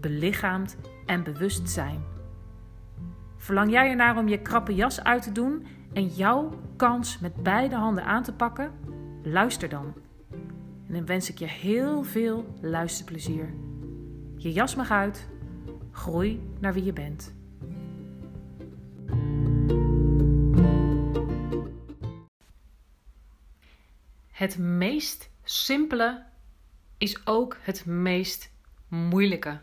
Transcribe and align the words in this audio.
belichaamd 0.00 0.76
en 1.06 1.22
bewust 1.22 1.68
zijn. 1.68 2.04
Verlang 3.36 3.70
jij 3.70 3.90
ernaar 3.90 4.16
om 4.16 4.28
je 4.28 4.42
krappe 4.42 4.74
jas 4.74 5.02
uit 5.02 5.22
te 5.22 5.32
doen 5.32 5.66
en 5.92 6.06
jouw 6.06 6.50
kans 6.76 7.18
met 7.18 7.42
beide 7.42 7.74
handen 7.74 8.04
aan 8.04 8.22
te 8.22 8.32
pakken? 8.32 8.72
Luister 9.22 9.68
dan. 9.68 9.94
En 10.86 10.94
dan 10.94 11.06
wens 11.06 11.30
ik 11.30 11.38
je 11.38 11.46
heel 11.46 12.02
veel 12.02 12.54
luisterplezier. 12.60 13.54
Je 14.36 14.52
jas 14.52 14.74
mag 14.74 14.90
uit. 14.90 15.28
Groei 15.90 16.40
naar 16.60 16.72
wie 16.72 16.84
je 16.84 16.92
bent. 16.92 17.34
Het 24.30 24.58
meest 24.58 25.30
simpele 25.44 26.24
is 26.98 27.26
ook 27.26 27.56
het 27.60 27.86
meest 27.86 28.52
moeilijke. 28.88 29.60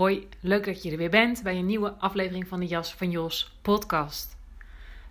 Hoi, 0.00 0.28
leuk 0.40 0.64
dat 0.64 0.82
je 0.82 0.90
er 0.90 0.96
weer 0.96 1.10
bent 1.10 1.42
bij 1.42 1.56
een 1.56 1.66
nieuwe 1.66 1.90
aflevering 1.90 2.48
van 2.48 2.60
de 2.60 2.66
Jas 2.66 2.94
van 2.94 3.10
Jos 3.10 3.56
podcast. 3.62 4.36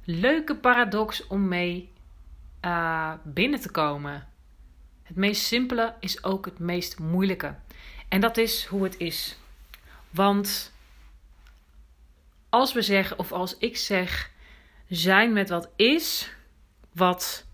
Leuke 0.04 0.56
paradox 0.56 1.28
om 1.28 1.48
mee 1.48 1.90
uh, 2.66 3.14
binnen 3.24 3.60
te 3.60 3.72
komen. 3.72 4.28
Het 5.04 5.16
meest 5.16 5.46
simpele 5.46 5.94
is 6.00 6.24
ook 6.24 6.46
het 6.46 6.60
meest 6.60 7.00
moeilijke. 7.00 7.56
En 8.08 8.22
dat 8.22 8.38
is 8.38 8.66
hoe 8.66 8.84
het 8.84 8.98
is. 8.98 9.38
Want 10.10 10.74
als 12.50 12.74
we 12.74 12.82
zeggen, 12.82 13.20
of 13.20 13.32
als 13.32 13.58
ik 13.58 13.78
zeg, 13.78 14.32
zijn 14.88 15.34
met 15.34 15.50
wat 15.50 15.70
is, 15.76 16.32
wat 16.94 17.46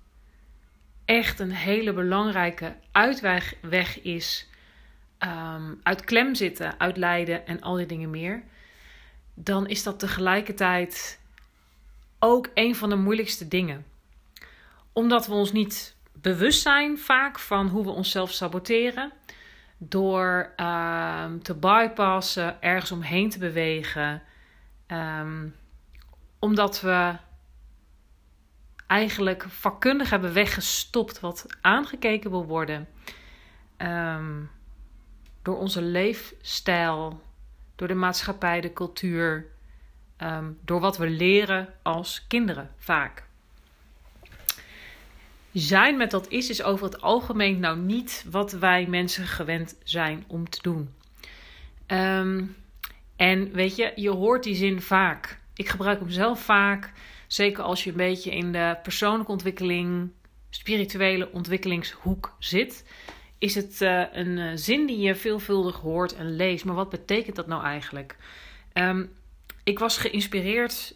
echt 1.05 1.39
een 1.39 1.51
hele 1.51 1.93
belangrijke 1.93 2.75
uitweg 2.91 4.01
is 4.01 4.47
um, 5.19 5.79
uit 5.83 6.03
klem 6.03 6.35
zitten, 6.35 6.79
uit 6.79 6.97
lijden 6.97 7.47
en 7.47 7.61
al 7.61 7.75
die 7.75 7.85
dingen 7.85 8.09
meer, 8.09 8.43
dan 9.33 9.67
is 9.67 9.83
dat 9.83 9.99
tegelijkertijd 9.99 11.19
ook 12.19 12.49
een 12.53 12.75
van 12.75 12.89
de 12.89 12.95
moeilijkste 12.95 13.47
dingen. 13.47 13.85
Omdat 14.93 15.27
we 15.27 15.33
ons 15.33 15.51
niet 15.51 15.95
bewust 16.13 16.61
zijn 16.61 16.97
vaak 16.97 17.39
van 17.39 17.67
hoe 17.67 17.83
we 17.83 17.89
onszelf 17.89 18.31
saboteren. 18.31 19.11
Door 19.77 20.53
um, 20.57 21.43
te 21.43 21.53
bypassen, 21.59 22.61
ergens 22.61 22.91
omheen 22.91 23.29
te 23.29 23.39
bewegen. 23.39 24.21
Um, 24.87 25.55
omdat 26.39 26.81
we 26.81 27.15
eigenlijk 28.87 29.45
vakkundig 29.49 30.09
hebben 30.09 30.33
weggestopt 30.33 31.19
wat 31.19 31.45
aangekeken 31.61 32.29
wil 32.29 32.45
worden. 32.45 32.87
Door 35.45 35.57
onze 35.57 35.81
leefstijl, 35.81 37.21
door 37.75 37.87
de 37.87 37.93
maatschappij, 37.93 38.61
de 38.61 38.73
cultuur, 38.73 39.47
ehm, 40.17 40.51
door 40.61 40.79
wat 40.79 40.97
we 40.97 41.09
leren 41.09 41.73
als 41.81 42.25
kinderen 42.27 42.71
vaak. 42.77 43.23
Zijn 45.51 45.97
met 45.97 46.11
dat 46.11 46.27
is, 46.29 46.49
is 46.49 46.63
over 46.63 46.85
het 46.85 47.01
algemeen 47.01 47.59
nou 47.59 47.77
niet 47.77 48.25
wat 48.29 48.51
wij 48.51 48.87
mensen 48.87 49.27
gewend 49.27 49.77
zijn 49.83 50.23
om 50.27 50.49
te 50.49 50.59
doen. 50.61 50.93
Ehm, 51.85 52.43
en 53.15 53.51
weet 53.51 53.75
je, 53.75 53.91
je 53.95 54.09
hoort 54.09 54.43
die 54.43 54.55
zin 54.55 54.81
vaak. 54.81 55.39
Ik 55.53 55.69
gebruik 55.69 55.99
hem 55.99 56.09
zelf 56.09 56.41
vaak. 56.41 56.91
Zeker 57.27 57.63
als 57.63 57.83
je 57.83 57.89
een 57.89 57.97
beetje 57.97 58.31
in 58.31 58.51
de 58.51 58.77
persoonlijke 58.83 59.31
ontwikkeling, 59.31 60.11
spirituele 60.49 61.31
ontwikkelingshoek 61.31 62.35
zit 62.39 62.83
is 63.45 63.55
het 63.55 63.81
uh, 63.81 64.03
een 64.11 64.37
uh, 64.37 64.51
zin 64.55 64.85
die 64.85 64.99
je 64.99 65.15
veelvuldig 65.15 65.75
hoort 65.75 66.15
en 66.15 66.35
leest. 66.35 66.65
Maar 66.65 66.75
wat 66.75 66.89
betekent 66.89 67.35
dat 67.35 67.47
nou 67.47 67.63
eigenlijk? 67.63 68.15
Um, 68.73 69.11
ik 69.63 69.79
was 69.79 69.97
geïnspireerd 69.97 70.95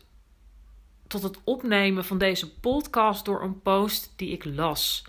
tot 1.07 1.23
het 1.23 1.39
opnemen 1.43 2.05
van 2.05 2.17
deze 2.17 2.53
podcast 2.59 3.25
door 3.25 3.41
een 3.41 3.61
post 3.61 4.13
die 4.15 4.31
ik 4.31 4.45
las. 4.45 5.05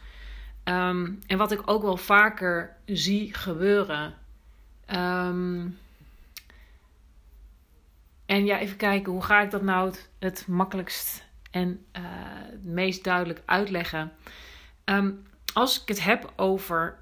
Um, 0.65 1.19
en 1.27 1.39
wat 1.39 1.53
ik 1.53 1.71
ook 1.71 1.83
wel 1.83 1.97
vaker 1.97 2.77
zie 2.87 3.35
gebeuren. 3.35 4.15
Um, 4.95 5.79
en 8.27 8.45
ja, 8.45 8.59
even 8.59 8.77
kijken, 8.77 9.13
hoe 9.13 9.23
ga 9.23 9.41
ik 9.41 9.51
dat 9.51 9.63
nou 9.63 9.95
het, 10.19 10.47
makkelijkst 10.47 11.25
en 11.51 11.69
uh, 11.69 12.03
het 12.51 12.65
meest 12.65 13.05
duidelijk 13.05 13.43
uitleggen? 13.45 14.13
Als 15.53 15.83
ik 15.83 15.89
het 15.89 16.05
heb 16.05 16.33
over 16.37 16.99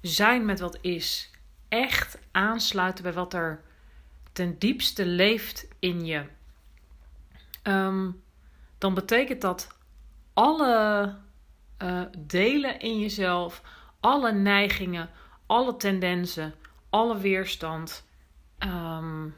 zijn 0.00 0.44
met 0.44 0.60
wat 0.60 0.78
is, 0.80 1.30
echt 1.68 2.18
aansluiten 2.32 3.04
bij 3.04 3.12
wat 3.12 3.34
er 3.34 3.62
ten 4.32 4.58
diepste 4.58 5.06
leeft 5.06 5.68
in 5.78 6.04
je, 6.04 6.24
um, 7.62 8.22
dan 8.78 8.94
betekent 8.94 9.40
dat 9.40 9.78
alle 10.32 11.14
uh, 11.82 12.02
delen 12.18 12.78
in 12.80 13.00
jezelf, 13.00 13.62
alle 14.00 14.32
neigingen, 14.32 15.10
alle 15.46 15.76
tendensen, 15.76 16.54
alle 16.90 17.18
weerstand 17.18 18.06
um, 18.58 19.34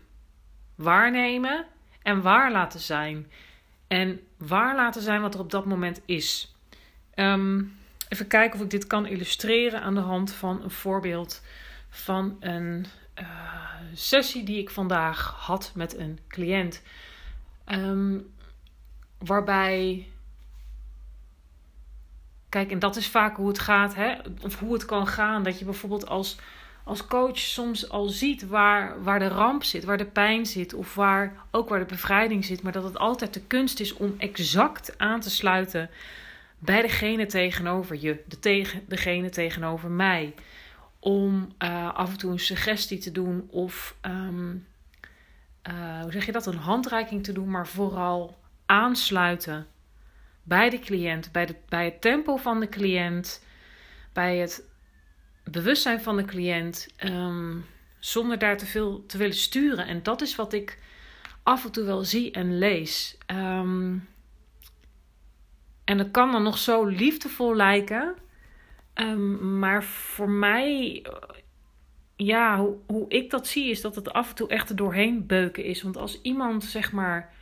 waarnemen 0.75 1.67
en 2.03 2.23
waar 2.23 2.53
laten 2.53 2.81
zijn. 2.81 3.31
En 3.87 4.21
waar 4.37 4.77
laten 4.77 5.03
zijn 5.03 5.21
wat 5.21 5.35
er 5.35 5.41
op 5.41 5.51
dat 5.51 5.65
moment 5.65 6.01
is. 6.05 6.55
Um, 7.15 7.78
Even 8.09 8.27
kijken 8.27 8.59
of 8.59 8.65
ik 8.65 8.71
dit 8.71 8.87
kan 8.87 9.07
illustreren 9.07 9.83
aan 9.83 9.95
de 9.95 10.01
hand 10.01 10.33
van 10.33 10.63
een 10.63 10.71
voorbeeld 10.71 11.43
van 11.89 12.37
een 12.41 12.87
uh, 13.21 13.27
sessie 13.95 14.45
die 14.45 14.59
ik 14.59 14.71
vandaag 14.71 15.35
had 15.39 15.73
met 15.75 15.97
een 15.97 16.19
cliënt. 16.29 16.83
Um, 17.67 18.35
waarbij. 19.19 20.09
Kijk, 22.49 22.71
en 22.71 22.79
dat 22.79 22.97
is 22.97 23.09
vaak 23.09 23.37
hoe 23.37 23.49
het 23.49 23.59
gaat, 23.59 23.95
hè? 23.95 24.15
of 24.43 24.59
hoe 24.59 24.73
het 24.73 24.85
kan 24.85 25.07
gaan. 25.07 25.43
Dat 25.43 25.59
je 25.59 25.65
bijvoorbeeld 25.65 26.09
als, 26.09 26.39
als 26.85 27.07
coach 27.07 27.39
soms 27.39 27.89
al 27.89 28.09
ziet 28.09 28.47
waar, 28.47 29.03
waar 29.03 29.19
de 29.19 29.29
ramp 29.29 29.65
zit, 29.65 29.85
waar 29.85 29.97
de 29.97 30.07
pijn 30.07 30.47
zit, 30.47 30.75
of 30.75 30.95
waar, 30.95 31.37
ook 31.51 31.69
waar 31.69 31.79
de 31.79 31.85
bevrijding 31.85 32.45
zit. 32.45 32.63
Maar 32.63 32.73
dat 32.73 32.85
het 32.85 32.99
altijd 32.99 33.35
de 33.35 33.43
kunst 33.47 33.81
is 33.81 33.95
om 33.95 34.15
exact 34.19 34.99
aan 34.99 35.21
te 35.21 35.31
sluiten 35.31 35.91
bij 36.59 36.83
degene 36.83 37.27
tegenover 37.27 38.01
je, 38.01 38.23
de 38.27 38.39
tegen, 38.39 38.85
degene 38.89 39.29
tegenover 39.29 39.91
mij. 39.91 40.35
Om 40.99 41.55
uh, 41.59 41.95
af 41.95 42.11
en 42.11 42.19
toe 42.19 42.33
een 42.33 42.39
suggestie 42.39 42.99
te 42.99 43.13
doen 43.13 43.49
of, 43.51 43.97
um, 44.03 44.67
uh, 45.69 46.01
hoe 46.03 46.13
zeg 46.13 46.27
je 46.27 46.33
dat, 46.33 46.47
een 46.47 46.57
handreiking 46.57 47.25
te 47.25 47.33
doen, 47.33 47.51
maar 47.51 47.67
vooral 47.67 48.39
aansluiten 48.67 49.67
bij 50.43 50.71
de 50.71 50.79
cliënt, 50.79 51.33
bij, 51.33 51.47
de, 51.47 51.55
bij 51.69 51.85
het 51.85 52.01
tempo 52.01 52.37
van 52.37 52.61
de 52.61 52.69
cliënt, 52.69 53.45
bij 54.13 54.37
het 54.37 54.63
bewustzijn 55.45 56.01
van 56.01 56.17
de 56.17 56.25
cliënt, 56.25 56.89
um, 57.05 57.65
zonder 57.99 58.39
daar 58.39 58.57
te 58.57 58.67
veel 58.67 59.07
te 59.07 59.19
willen 59.19 59.37
sturen. 59.37 59.87
En 59.87 60.03
dat 60.03 60.21
is 60.21 60.37
wat 60.37 60.53
ik 60.53 60.79
af 61.43 61.65
en 61.65 61.73
toe 61.73 61.85
wel 61.85 62.05
zie 62.05 62.31
en 62.31 62.59
lees. 62.59 63.17
Um, 63.27 64.09
en 65.89 65.99
dat 65.99 66.11
kan 66.11 66.33
dan 66.33 66.43
nog 66.43 66.59
zo 66.59 66.85
liefdevol 66.85 67.55
lijken. 67.55 68.15
Um, 68.95 69.59
maar 69.59 69.85
voor 69.85 70.31
mij 70.31 71.03
ja, 72.17 72.59
hoe, 72.59 72.77
hoe 72.87 73.09
ik 73.09 73.31
dat 73.31 73.47
zie, 73.47 73.71
is 73.71 73.81
dat 73.81 73.95
het 73.95 74.13
af 74.13 74.29
en 74.29 74.35
toe 74.35 74.49
echt 74.49 74.71
er 74.71 74.77
doorheen 74.77 75.27
beuken 75.27 75.65
is. 75.65 75.83
Want 75.83 75.97
als 75.97 76.23
iemand, 76.23 76.65
zeg 76.65 76.93
maar, 76.93 77.33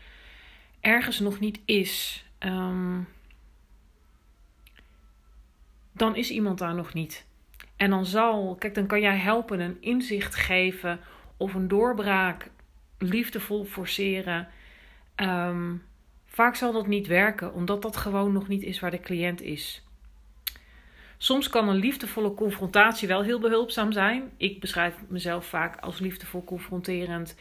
ergens 0.81 1.21
nog 1.21 1.41
niet 1.41 1.61
is, 1.65 2.25
ehm, 2.39 3.01
dan 5.93 6.17
is 6.17 6.31
iemand 6.31 6.59
daar 6.59 6.75
nog 6.75 6.95
niet. 6.95 7.27
En 7.77 7.91
dan 7.91 8.07
zal, 8.07 8.57
kijk, 8.59 8.75
dan 8.75 8.87
kan 8.87 9.01
jij 9.01 9.17
helpen, 9.17 9.61
een 9.61 9.77
inzicht 9.81 10.35
geven 10.35 11.01
of 11.37 11.55
een 11.55 11.69
doorbraak 11.69 12.51
liefdevol 12.99 13.65
forceren. 13.65 14.49
Ehm, 15.15 15.75
vaak 16.37 16.55
zal 16.55 16.73
dat 16.73 16.87
niet 16.87 17.07
werken, 17.07 17.53
omdat 17.53 17.83
dat 17.83 17.97
gewoon 17.97 18.33
nog 18.33 18.49
niet 18.49 18.63
is 18.63 18.81
waar 18.81 18.91
de 18.91 19.01
cliënt 19.01 19.43
is. 19.43 19.83
Soms 21.19 21.49
kan 21.49 21.69
een 21.69 21.77
liefdevolle 21.77 22.35
confrontatie 22.35 23.09
wel 23.09 23.23
heel 23.23 23.41
behulpzaam 23.41 23.93
zijn. 23.93 24.31
Ik 24.37 24.61
beschrijf 24.61 24.95
mezelf 25.09 25.47
vaak 25.47 25.81
als 25.81 25.99
liefdevol 25.99 26.45
confronterend. 26.45 27.37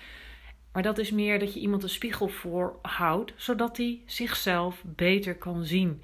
Maar 0.72 0.84
dat 0.84 0.98
is 0.98 1.12
meer 1.12 1.40
dat 1.40 1.54
je 1.54 1.60
iemand 1.60 1.84
een 1.84 1.90
spiegel 1.90 2.28
voorhoudt, 2.28 3.34
zodat 3.36 3.78
hij 3.78 4.02
zichzelf 4.06 4.84
beter 4.86 5.36
kan 5.36 5.66
zien. 5.66 6.02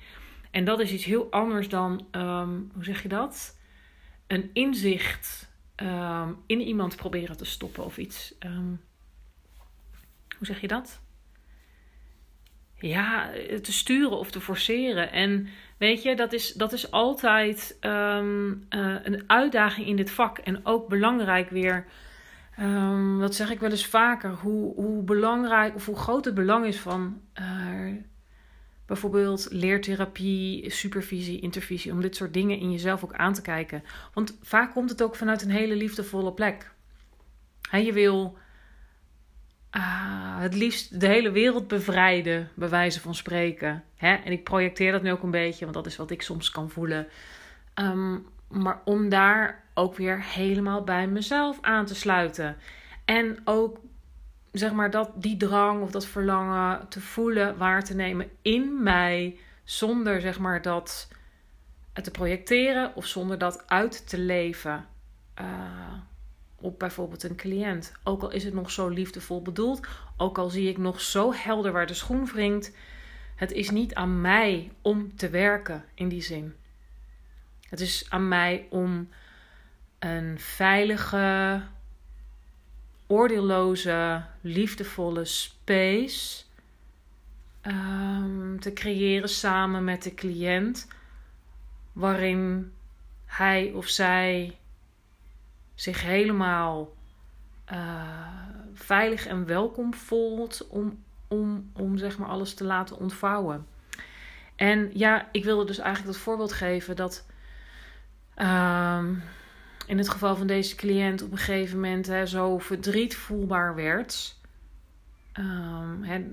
En 0.49 0.65
dat 0.65 0.79
is 0.79 0.91
iets 0.91 1.05
heel 1.05 1.31
anders 1.31 1.69
dan, 1.69 2.07
ehm, 2.11 2.59
hoe 2.73 2.83
zeg 2.83 3.01
je 3.01 3.09
dat? 3.09 3.59
Een 4.27 4.49
inzicht 4.53 5.49
ehm, 5.75 6.33
in 6.45 6.61
iemand 6.61 6.95
proberen 6.95 7.37
te 7.37 7.45
stoppen 7.45 7.85
of 7.85 7.97
iets. 7.97 8.35
Ehm, 8.39 8.73
hoe 10.37 10.45
zeg 10.45 10.61
je 10.61 10.67
dat? 10.67 11.01
Ja, 12.81 13.29
te 13.61 13.71
sturen 13.71 14.17
of 14.17 14.31
te 14.31 14.41
forceren. 14.41 15.11
En 15.11 15.47
weet 15.77 16.03
je, 16.03 16.15
dat 16.15 16.33
is, 16.33 16.53
dat 16.53 16.73
is 16.73 16.91
altijd 16.91 17.77
um, 17.81 18.65
uh, 18.69 18.95
een 19.03 19.23
uitdaging 19.27 19.87
in 19.87 19.95
dit 19.95 20.11
vak. 20.11 20.37
En 20.37 20.65
ook 20.65 20.87
belangrijk 20.87 21.49
weer. 21.49 21.85
Um, 22.59 23.19
dat 23.19 23.35
zeg 23.35 23.51
ik 23.51 23.59
wel 23.59 23.69
eens 23.69 23.85
vaker. 23.85 24.29
Hoe, 24.29 24.75
hoe 24.75 25.03
belangrijk 25.03 25.75
of 25.75 25.85
hoe 25.85 25.95
groot 25.95 26.25
het 26.25 26.33
belang 26.33 26.65
is 26.65 26.79
van 26.79 27.21
uh, 27.39 27.95
bijvoorbeeld 28.85 29.47
leertherapie, 29.49 30.69
supervisie, 30.69 31.41
intervisie. 31.41 31.91
Om 31.91 32.01
dit 32.01 32.15
soort 32.15 32.33
dingen 32.33 32.59
in 32.59 32.71
jezelf 32.71 33.03
ook 33.03 33.13
aan 33.13 33.33
te 33.33 33.41
kijken. 33.41 33.83
Want 34.13 34.37
vaak 34.41 34.73
komt 34.73 34.89
het 34.89 35.03
ook 35.03 35.15
vanuit 35.15 35.41
een 35.41 35.51
hele 35.51 35.75
liefdevolle 35.75 36.33
plek. 36.33 36.71
He, 37.69 37.77
je 37.77 37.93
wil 37.93 38.37
uh, 39.75 40.39
het 40.39 40.55
liefst 40.55 40.99
de 40.99 41.07
hele 41.07 41.31
wereld 41.31 41.67
bevrijden, 41.67 42.49
bij 42.53 42.69
wijze 42.69 43.01
van 43.01 43.15
spreken. 43.15 43.83
Hè? 43.95 44.13
En 44.13 44.31
ik 44.31 44.43
projecteer 44.43 44.91
dat 44.91 45.01
nu 45.01 45.11
ook 45.11 45.23
een 45.23 45.31
beetje, 45.31 45.63
want 45.63 45.75
dat 45.75 45.85
is 45.85 45.95
wat 45.95 46.11
ik 46.11 46.21
soms 46.21 46.51
kan 46.51 46.69
voelen. 46.69 47.07
Um, 47.75 48.25
maar 48.47 48.81
om 48.85 49.09
daar 49.09 49.63
ook 49.73 49.95
weer 49.95 50.23
helemaal 50.23 50.83
bij 50.83 51.07
mezelf 51.07 51.57
aan 51.61 51.85
te 51.85 51.95
sluiten. 51.95 52.57
En 53.05 53.41
ook 53.45 53.77
zeg 54.51 54.71
maar 54.71 54.91
dat 54.91 55.11
die 55.15 55.37
drang 55.37 55.81
of 55.81 55.91
dat 55.91 56.05
verlangen 56.05 56.87
te 56.87 57.01
voelen, 57.01 57.57
waar 57.57 57.83
te 57.83 57.95
nemen 57.95 58.29
in 58.41 58.83
mij, 58.83 59.39
zonder 59.63 60.21
zeg 60.21 60.39
maar 60.39 60.61
dat 60.61 61.07
te 61.93 62.11
projecteren 62.11 62.95
of 62.95 63.05
zonder 63.05 63.37
dat 63.37 63.67
uit 63.67 64.09
te 64.09 64.17
leven. 64.17 64.85
Uh, 65.41 65.45
op 66.61 66.79
bijvoorbeeld 66.79 67.23
een 67.23 67.35
cliënt. 67.35 67.91
Ook 68.03 68.21
al 68.21 68.31
is 68.31 68.43
het 68.43 68.53
nog 68.53 68.71
zo 68.71 68.87
liefdevol 68.87 69.41
bedoeld, 69.41 69.87
ook 70.17 70.37
al 70.37 70.49
zie 70.49 70.69
ik 70.69 70.77
nog 70.77 71.01
zo 71.01 71.33
helder 71.33 71.71
waar 71.71 71.87
de 71.87 71.93
schoen 71.93 72.25
wringt, 72.25 72.71
het 73.35 73.51
is 73.51 73.69
niet 73.69 73.93
aan 73.93 74.21
mij 74.21 74.71
om 74.81 75.15
te 75.15 75.29
werken 75.29 75.85
in 75.93 76.09
die 76.09 76.21
zin. 76.21 76.55
Het 77.69 77.79
is 77.79 78.05
aan 78.09 78.27
mij 78.27 78.67
om 78.69 79.09
een 79.99 80.39
veilige, 80.39 81.61
oordeelloze, 83.07 84.23
liefdevolle 84.41 85.25
space 85.25 86.43
um, 87.61 88.59
te 88.59 88.73
creëren 88.73 89.29
samen 89.29 89.83
met 89.83 90.03
de 90.03 90.13
cliënt, 90.13 90.87
waarin 91.93 92.71
hij 93.25 93.71
of 93.71 93.87
zij 93.87 94.57
zich 95.81 96.01
helemaal 96.01 96.93
uh, 97.71 97.77
veilig 98.73 99.27
en 99.27 99.45
welkom 99.45 99.93
voelt 99.93 100.67
om, 100.67 101.03
om, 101.27 101.71
om 101.73 101.97
zeg 101.97 102.17
maar 102.17 102.27
alles 102.27 102.53
te 102.53 102.63
laten 102.63 102.97
ontvouwen. 102.97 103.67
En 104.55 104.89
ja, 104.93 105.27
ik 105.31 105.43
wilde 105.43 105.65
dus 105.65 105.77
eigenlijk 105.77 106.13
dat 106.13 106.23
voorbeeld 106.23 106.51
geven 106.51 106.95
dat 106.95 107.25
uh, 108.37 109.03
in 109.85 109.97
het 109.97 110.09
geval 110.09 110.35
van 110.35 110.47
deze 110.47 110.75
cliënt 110.75 111.21
op 111.21 111.31
een 111.31 111.37
gegeven 111.37 111.79
moment 111.79 112.07
hè, 112.07 112.25
zo 112.25 112.57
verdriet 112.57 113.15
voelbaar 113.15 113.75
werd. 113.75 114.39
Hè, 116.01 116.25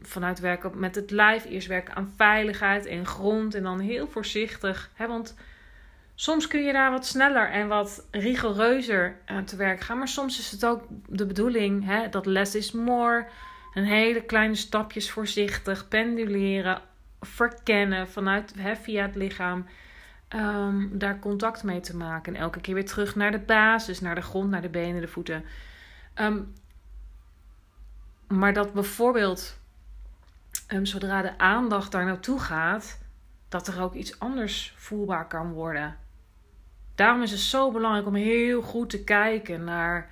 vanuit 0.00 0.40
werken 0.40 0.78
met 0.78 0.94
het 0.94 1.10
lijf, 1.10 1.44
eerst 1.44 1.68
werken 1.68 1.94
aan 1.94 2.12
veiligheid 2.16 2.86
en 2.86 3.06
grond 3.06 3.54
en 3.54 3.62
dan 3.62 3.80
heel 3.80 4.06
voorzichtig. 4.06 4.90
Want 4.96 5.34
Soms 6.22 6.46
kun 6.46 6.62
je 6.62 6.72
daar 6.72 6.90
wat 6.90 7.06
sneller 7.06 7.50
en 7.50 7.68
wat 7.68 8.06
rigoureuzer 8.10 9.16
aan 9.26 9.44
te 9.44 9.56
werk 9.56 9.80
gaan. 9.80 9.98
Maar 9.98 10.08
soms 10.08 10.38
is 10.38 10.50
het 10.50 10.64
ook 10.64 10.84
de 11.06 11.26
bedoeling 11.26 11.84
hè, 11.84 12.08
dat 12.08 12.26
less 12.26 12.54
is 12.54 12.72
more. 12.72 13.26
Een 13.74 13.84
hele 13.84 14.22
kleine 14.24 14.54
stapjes 14.54 15.10
voorzichtig 15.10 15.88
penduleren, 15.88 16.80
verkennen 17.20 18.08
vanuit 18.08 18.54
hè, 18.58 18.76
via 18.76 19.02
het 19.02 19.14
lichaam. 19.14 19.66
Um, 20.28 20.98
daar 20.98 21.18
contact 21.18 21.62
mee 21.62 21.80
te 21.80 21.96
maken. 21.96 22.34
En 22.34 22.40
elke 22.40 22.60
keer 22.60 22.74
weer 22.74 22.86
terug 22.86 23.16
naar 23.16 23.30
de 23.30 23.40
basis, 23.40 24.00
naar 24.00 24.14
de 24.14 24.22
grond, 24.22 24.50
naar 24.50 24.62
de 24.62 24.68
benen, 24.68 25.00
de 25.00 25.08
voeten. 25.08 25.44
Um, 26.14 26.52
maar 28.28 28.52
dat 28.52 28.72
bijvoorbeeld, 28.72 29.58
um, 30.68 30.86
zodra 30.86 31.22
de 31.22 31.38
aandacht 31.38 31.92
daar 31.92 32.04
naartoe 32.04 32.40
gaat, 32.40 32.98
dat 33.48 33.66
er 33.68 33.82
ook 33.82 33.94
iets 33.94 34.18
anders 34.18 34.74
voelbaar 34.76 35.26
kan 35.28 35.52
worden. 35.52 36.00
Daarom 36.94 37.22
is 37.22 37.30
het 37.30 37.40
zo 37.40 37.70
belangrijk 37.70 38.06
om 38.06 38.14
heel 38.14 38.62
goed 38.62 38.90
te 38.90 39.04
kijken 39.04 39.64
naar 39.64 40.10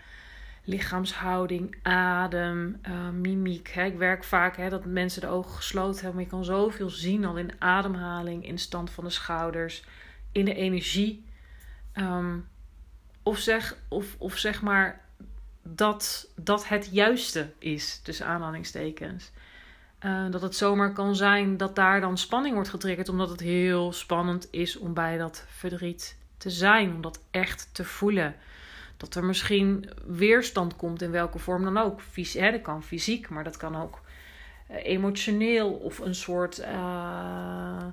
lichaamshouding, 0.64 1.76
adem, 1.82 2.80
uh, 2.88 3.08
mimiek. 3.08 3.68
Ik 3.76 3.98
werk 3.98 4.24
vaak 4.24 4.56
hè, 4.56 4.68
dat 4.68 4.84
mensen 4.84 5.20
de 5.20 5.26
ogen 5.26 5.50
gesloten 5.50 5.94
hebben, 5.94 6.14
maar 6.14 6.24
je 6.24 6.30
kan 6.30 6.44
zoveel 6.44 6.90
zien 6.90 7.24
al 7.24 7.36
in 7.36 7.52
ademhaling, 7.58 8.46
in 8.46 8.58
stand 8.58 8.90
van 8.90 9.04
de 9.04 9.10
schouders, 9.10 9.84
in 10.32 10.44
de 10.44 10.54
energie. 10.54 11.24
Um, 11.94 12.48
of, 13.22 13.38
zeg, 13.38 13.76
of, 13.88 14.16
of 14.18 14.36
zeg 14.36 14.62
maar 14.62 15.00
dat 15.62 16.32
dat 16.36 16.68
het 16.68 16.88
juiste 16.92 17.52
is, 17.58 18.00
tussen 18.02 18.26
aanhalingstekens. 18.26 19.30
Uh, 20.04 20.30
dat 20.30 20.42
het 20.42 20.56
zomaar 20.56 20.92
kan 20.92 21.16
zijn 21.16 21.56
dat 21.56 21.76
daar 21.76 22.00
dan 22.00 22.18
spanning 22.18 22.54
wordt 22.54 22.70
getriggerd, 22.70 23.08
omdat 23.08 23.28
het 23.28 23.40
heel 23.40 23.92
spannend 23.92 24.48
is 24.50 24.78
om 24.78 24.94
bij 24.94 25.18
dat 25.18 25.44
verdriet 25.48 26.18
te 26.40 26.50
zijn, 26.50 26.94
om 26.94 27.00
dat 27.00 27.20
echt 27.30 27.68
te 27.72 27.84
voelen. 27.84 28.34
Dat 28.96 29.14
er 29.14 29.24
misschien 29.24 29.90
weerstand 30.06 30.76
komt 30.76 31.02
in 31.02 31.10
welke 31.10 31.38
vorm 31.38 31.64
dan 31.64 31.78
ook. 31.78 32.00
Dat 32.32 32.62
kan 32.62 32.82
fysiek, 32.82 33.28
maar 33.28 33.44
dat 33.44 33.56
kan 33.56 33.76
ook 33.76 34.00
uh, 34.70 34.76
emotioneel 34.84 35.72
of 35.72 35.98
een 35.98 36.14
soort 36.14 36.60
uh, 36.60 37.84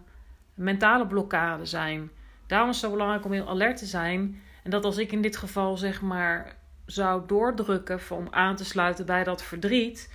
mentale 0.54 1.08
blokkade 1.08 1.66
zijn. 1.66 2.10
Daarom 2.48 2.70
is 2.70 2.76
het 2.76 2.86
zo 2.86 2.92
belangrijk 2.92 3.26
om 3.26 3.32
heel 3.32 3.50
alert 3.50 3.78
te 3.78 3.86
zijn. 3.86 4.42
En 4.64 4.72
dat 4.72 4.86
als 4.86 4.98
ik 4.98 5.12
in 5.12 5.22
dit 5.22 5.38
geval 5.38 5.78
zeg 5.78 6.02
maar 6.02 6.56
zou 6.86 7.28
doordrukken 7.28 8.00
om 8.10 8.28
aan 8.30 8.56
te 8.56 8.66
sluiten 8.66 9.06
bij 9.06 9.24
dat 9.24 9.44
verdriet, 9.44 10.14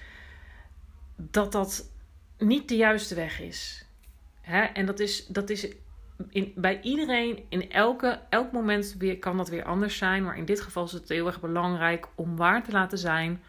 dat 1.16 1.52
dat 1.52 1.90
niet 2.38 2.68
de 2.68 2.76
juiste 2.76 3.14
weg 3.14 3.40
is. 3.40 3.86
Hè? 4.40 4.60
En 4.62 4.86
dat 4.86 5.00
is, 5.00 5.26
dat 5.26 5.50
is 5.50 5.68
in, 6.28 6.52
bij 6.56 6.80
iedereen, 6.80 7.44
in 7.48 7.70
elke, 7.70 8.20
elk 8.28 8.52
moment 8.52 8.96
kan 9.20 9.36
dat 9.36 9.48
weer 9.48 9.64
anders 9.64 9.96
zijn. 9.96 10.24
Maar 10.24 10.36
in 10.36 10.44
dit 10.44 10.60
geval 10.60 10.84
is 10.84 10.92
het 10.92 11.08
heel 11.08 11.26
erg 11.26 11.40
belangrijk 11.40 12.08
om 12.14 12.36
waar 12.36 12.64
te 12.64 12.72
laten 12.72 12.98
zijn 12.98 13.42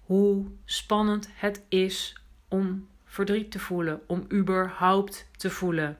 hoe 0.00 0.46
spannend 0.64 1.28
het 1.34 1.64
is 1.68 2.20
om 2.48 2.88
verdriet 3.04 3.50
te 3.50 3.58
voelen, 3.58 4.00
om 4.06 4.26
überhaupt 4.32 5.28
te 5.36 5.50
voelen. 5.50 5.98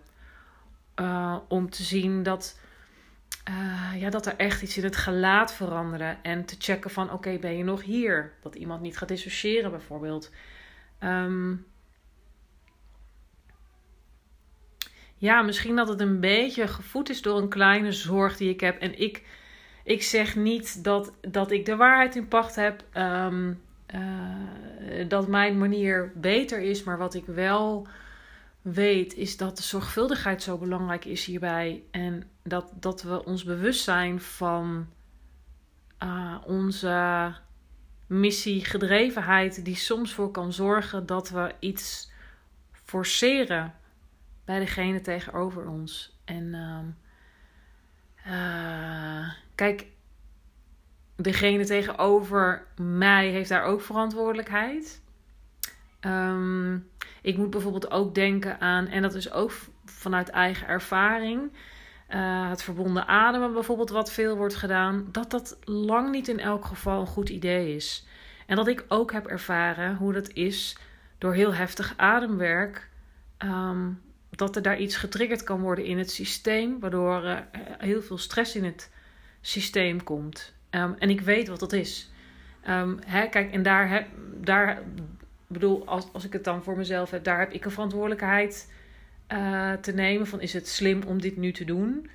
Uh, 1.00 1.36
om 1.48 1.70
te 1.70 1.82
zien 1.82 2.22
dat, 2.22 2.60
uh, 3.48 4.00
ja, 4.00 4.10
dat 4.10 4.26
er 4.26 4.36
echt 4.36 4.62
iets 4.62 4.76
in 4.76 4.84
het 4.84 4.96
gelaat 4.96 5.54
veranderen. 5.54 6.22
En 6.22 6.44
te 6.44 6.56
checken 6.58 6.90
van 6.90 7.12
oké, 7.12 7.38
ben 7.38 7.56
je 7.56 7.64
nog 7.64 7.82
hier? 7.82 8.32
Dat 8.42 8.54
iemand 8.54 8.80
niet 8.80 8.96
gaat 8.98 9.08
dissociëren 9.08 9.70
bijvoorbeeld. 9.70 10.30
Um, 11.00 11.66
ja, 15.16 15.42
misschien 15.42 15.76
dat 15.76 15.88
het 15.88 16.00
een 16.00 16.20
beetje 16.20 16.66
gevoed 16.66 17.10
is 17.10 17.22
door 17.22 17.38
een 17.38 17.48
kleine 17.48 17.92
zorg 17.92 18.36
die 18.36 18.50
ik 18.50 18.60
heb. 18.60 18.80
En 18.80 19.00
ik, 19.00 19.22
ik 19.84 20.02
zeg 20.02 20.36
niet 20.36 20.84
dat, 20.84 21.12
dat 21.20 21.50
ik 21.50 21.64
de 21.64 21.76
waarheid 21.76 22.16
in 22.16 22.28
pacht 22.28 22.54
heb. 22.54 22.84
Um, 22.94 23.60
uh, 23.94 25.08
dat 25.08 25.28
mijn 25.28 25.58
manier 25.58 26.12
beter 26.14 26.60
is. 26.60 26.82
Maar 26.82 26.98
wat 26.98 27.14
ik 27.14 27.26
wel 27.26 27.86
weet, 28.62 29.14
is 29.14 29.36
dat 29.36 29.56
de 29.56 29.62
zorgvuldigheid 29.62 30.42
zo 30.42 30.58
belangrijk 30.58 31.04
is 31.04 31.24
hierbij. 31.24 31.82
En 31.90 32.30
dat, 32.42 32.72
dat 32.74 33.02
we 33.02 33.24
ons 33.24 33.44
bewust 33.44 33.84
zijn 33.84 34.20
van 34.20 34.86
uh, 36.02 36.36
onze 36.46 37.32
missiegedrevenheid 38.06 39.64
die 39.64 39.76
soms 39.76 40.12
voor 40.12 40.30
kan 40.30 40.52
zorgen 40.52 41.06
dat 41.06 41.30
we 41.30 41.54
iets 41.60 42.10
forceren 42.72 43.74
bij 44.46 44.58
degene 44.58 45.00
tegenover 45.00 45.68
ons. 45.68 46.18
En 46.24 46.54
uh, 48.26 49.30
kijk, 49.54 49.86
degene 51.16 51.64
tegenover 51.64 52.66
mij 52.76 53.28
heeft 53.28 53.48
daar 53.48 53.64
ook 53.64 53.80
verantwoordelijkheid. 53.80 55.02
Um, 56.00 56.88
ik 57.22 57.36
moet 57.36 57.50
bijvoorbeeld 57.50 57.90
ook 57.90 58.14
denken 58.14 58.60
aan, 58.60 58.86
en 58.86 59.02
dat 59.02 59.14
is 59.14 59.32
ook 59.32 59.52
vanuit 59.84 60.28
eigen 60.28 60.68
ervaring, 60.68 61.52
uh, 62.10 62.48
het 62.48 62.62
verbonden 62.62 63.06
ademen 63.06 63.52
bijvoorbeeld, 63.52 63.90
wat 63.90 64.12
veel 64.12 64.36
wordt 64.36 64.54
gedaan, 64.54 65.08
dat 65.12 65.30
dat 65.30 65.58
lang 65.64 66.10
niet 66.10 66.28
in 66.28 66.40
elk 66.40 66.64
geval 66.64 67.00
een 67.00 67.06
goed 67.06 67.28
idee 67.28 67.74
is. 67.74 68.06
En 68.46 68.56
dat 68.56 68.66
ik 68.66 68.84
ook 68.88 69.12
heb 69.12 69.26
ervaren 69.26 69.96
hoe 69.96 70.12
dat 70.12 70.28
is 70.28 70.78
door 71.18 71.34
heel 71.34 71.54
heftig 71.54 71.94
ademwerk, 71.96 72.88
um, 73.38 74.02
dat 74.30 74.56
er 74.56 74.62
daar 74.62 74.78
iets 74.78 74.96
getriggerd 74.96 75.42
kan 75.42 75.60
worden 75.60 75.84
in 75.84 75.98
het 75.98 76.10
systeem, 76.10 76.80
waardoor 76.80 77.24
er 77.24 77.46
heel 77.78 78.02
veel 78.02 78.18
stress 78.18 78.56
in 78.56 78.64
het 78.64 78.90
systeem 79.40 80.02
komt. 80.02 80.54
Um, 80.70 80.94
en 80.98 81.10
ik 81.10 81.20
weet 81.20 81.48
wat 81.48 81.60
dat 81.60 81.72
is. 81.72 82.10
Um, 82.68 82.98
hè, 83.06 83.28
kijk, 83.28 83.52
en 83.52 83.62
daar, 83.62 83.88
heb, 83.88 84.06
daar 84.40 84.82
bedoel, 85.46 85.86
als, 85.86 86.06
als 86.12 86.24
ik 86.24 86.32
het 86.32 86.44
dan 86.44 86.62
voor 86.62 86.76
mezelf 86.76 87.10
heb, 87.10 87.24
daar 87.24 87.38
heb 87.38 87.52
ik 87.52 87.64
een 87.64 87.70
verantwoordelijkheid 87.70 88.72
uh, 89.32 89.72
te 89.72 89.92
nemen. 89.92 90.26
Van 90.26 90.40
is 90.40 90.52
het 90.52 90.68
slim 90.68 91.02
om 91.02 91.20
dit 91.20 91.36
nu 91.36 91.52
te 91.52 91.64
doen? 91.64 92.10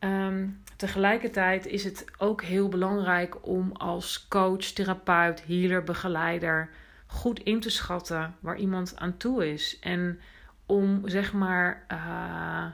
Um, 0.00 0.62
tegelijkertijd 0.76 1.66
is 1.66 1.84
het 1.84 2.04
ook 2.18 2.42
heel 2.42 2.68
belangrijk 2.68 3.46
om 3.46 3.72
als 3.72 4.26
coach, 4.28 4.64
therapeut, 4.64 5.46
healer, 5.46 5.84
begeleider 5.84 6.68
goed 7.06 7.40
in 7.40 7.60
te 7.60 7.70
schatten 7.70 8.34
waar 8.40 8.56
iemand 8.56 8.96
aan 8.96 9.16
toe 9.16 9.52
is. 9.52 9.78
En 9.80 10.20
om 10.68 11.08
zeg 11.08 11.32
maar 11.32 11.84
uh, 11.92 12.66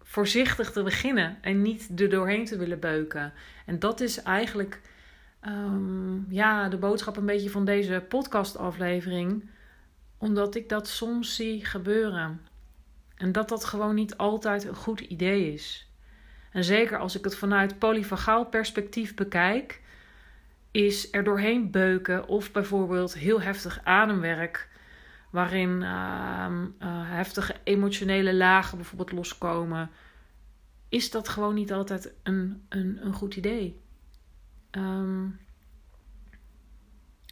voorzichtig 0.00 0.72
te 0.72 0.82
beginnen 0.82 1.38
en 1.40 1.62
niet 1.62 2.00
er 2.00 2.08
doorheen 2.08 2.44
te 2.44 2.56
willen 2.56 2.80
beuken. 2.80 3.32
En 3.66 3.78
dat 3.78 4.00
is 4.00 4.22
eigenlijk 4.22 4.80
um, 5.46 6.26
ja, 6.28 6.68
de 6.68 6.76
boodschap 6.76 7.16
een 7.16 7.26
beetje 7.26 7.50
van 7.50 7.64
deze 7.64 8.04
podcastaflevering. 8.08 9.50
Omdat 10.18 10.54
ik 10.54 10.68
dat 10.68 10.88
soms 10.88 11.34
zie 11.34 11.64
gebeuren. 11.64 12.40
En 13.16 13.32
dat 13.32 13.48
dat 13.48 13.64
gewoon 13.64 13.94
niet 13.94 14.16
altijd 14.16 14.64
een 14.64 14.74
goed 14.74 15.00
idee 15.00 15.52
is. 15.52 15.90
En 16.52 16.64
zeker 16.64 16.98
als 16.98 17.16
ik 17.16 17.24
het 17.24 17.36
vanuit 17.36 17.78
polyvagaal 17.78 18.46
perspectief 18.46 19.14
bekijk, 19.14 19.80
is 20.70 21.12
er 21.12 21.24
doorheen 21.24 21.70
beuken 21.70 22.28
of 22.28 22.52
bijvoorbeeld 22.52 23.14
heel 23.14 23.40
heftig 23.40 23.80
ademwerk, 23.84 24.68
waarin 25.32 25.82
uh, 25.82 26.46
uh, 26.82 27.00
heftige 27.10 27.54
emotionele 27.64 28.34
lagen 28.34 28.76
bijvoorbeeld 28.76 29.12
loskomen, 29.12 29.90
is 30.88 31.10
dat 31.10 31.28
gewoon 31.28 31.54
niet 31.54 31.72
altijd 31.72 32.12
een, 32.22 32.66
een, 32.68 32.98
een 33.06 33.12
goed 33.12 33.36
idee. 33.36 33.80
Um, 34.70 35.40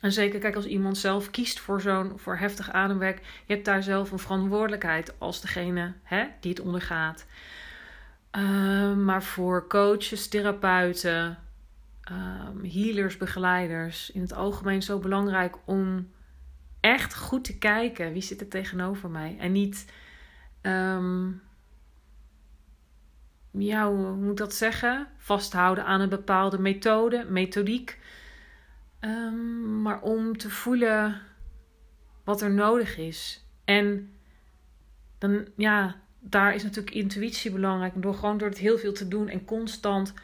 en 0.00 0.12
zeker, 0.12 0.40
kijk, 0.40 0.56
als 0.56 0.66
iemand 0.66 0.98
zelf 0.98 1.30
kiest 1.30 1.60
voor 1.60 1.80
zo'n 1.80 2.12
voor 2.18 2.36
heftig 2.36 2.70
ademwerk, 2.70 3.18
je 3.46 3.52
hebt 3.54 3.64
daar 3.64 3.82
zelf 3.82 4.10
een 4.10 4.18
verantwoordelijkheid 4.18 5.14
als 5.18 5.40
degene 5.40 5.92
hè, 6.02 6.26
die 6.40 6.50
het 6.50 6.60
ondergaat. 6.60 7.26
Um, 8.38 9.04
maar 9.04 9.22
voor 9.22 9.66
coaches, 9.68 10.28
therapeuten, 10.28 11.38
healers, 12.62 13.16
begeleiders, 13.16 14.10
in 14.10 14.20
het 14.20 14.32
algemeen 14.32 14.82
zo 14.82 14.98
belangrijk 14.98 15.56
om 15.64 16.10
echt 16.80 17.16
goed 17.16 17.44
te 17.44 17.58
kijken 17.58 18.12
wie 18.12 18.22
zit 18.22 18.40
er 18.40 18.48
tegenover 18.48 19.10
mij. 19.10 19.36
En 19.38 19.52
niet, 19.52 19.92
um, 20.62 21.42
ja, 23.50 23.88
hoe 23.88 24.14
moet 24.14 24.36
dat 24.36 24.54
zeggen? 24.54 25.06
Vasthouden 25.16 25.84
aan 25.84 26.00
een 26.00 26.08
bepaalde 26.08 26.58
methode, 26.58 27.24
methodiek. 27.28 27.98
Um, 29.00 29.82
maar 29.82 30.00
om 30.00 30.36
te 30.38 30.50
voelen 30.50 31.20
wat 32.24 32.40
er 32.40 32.50
nodig 32.50 32.96
is. 32.96 33.44
En 33.64 34.12
dan, 35.18 35.46
ja, 35.56 36.00
daar 36.18 36.54
is 36.54 36.62
natuurlijk 36.62 36.94
intuïtie 36.94 37.52
belangrijk. 37.52 38.02
Door 38.02 38.14
gewoon 38.14 38.38
door 38.38 38.48
het 38.48 38.58
heel 38.58 38.78
veel 38.78 38.92
te 38.92 39.08
doen 39.08 39.28
en 39.28 39.44
constant 39.44 40.14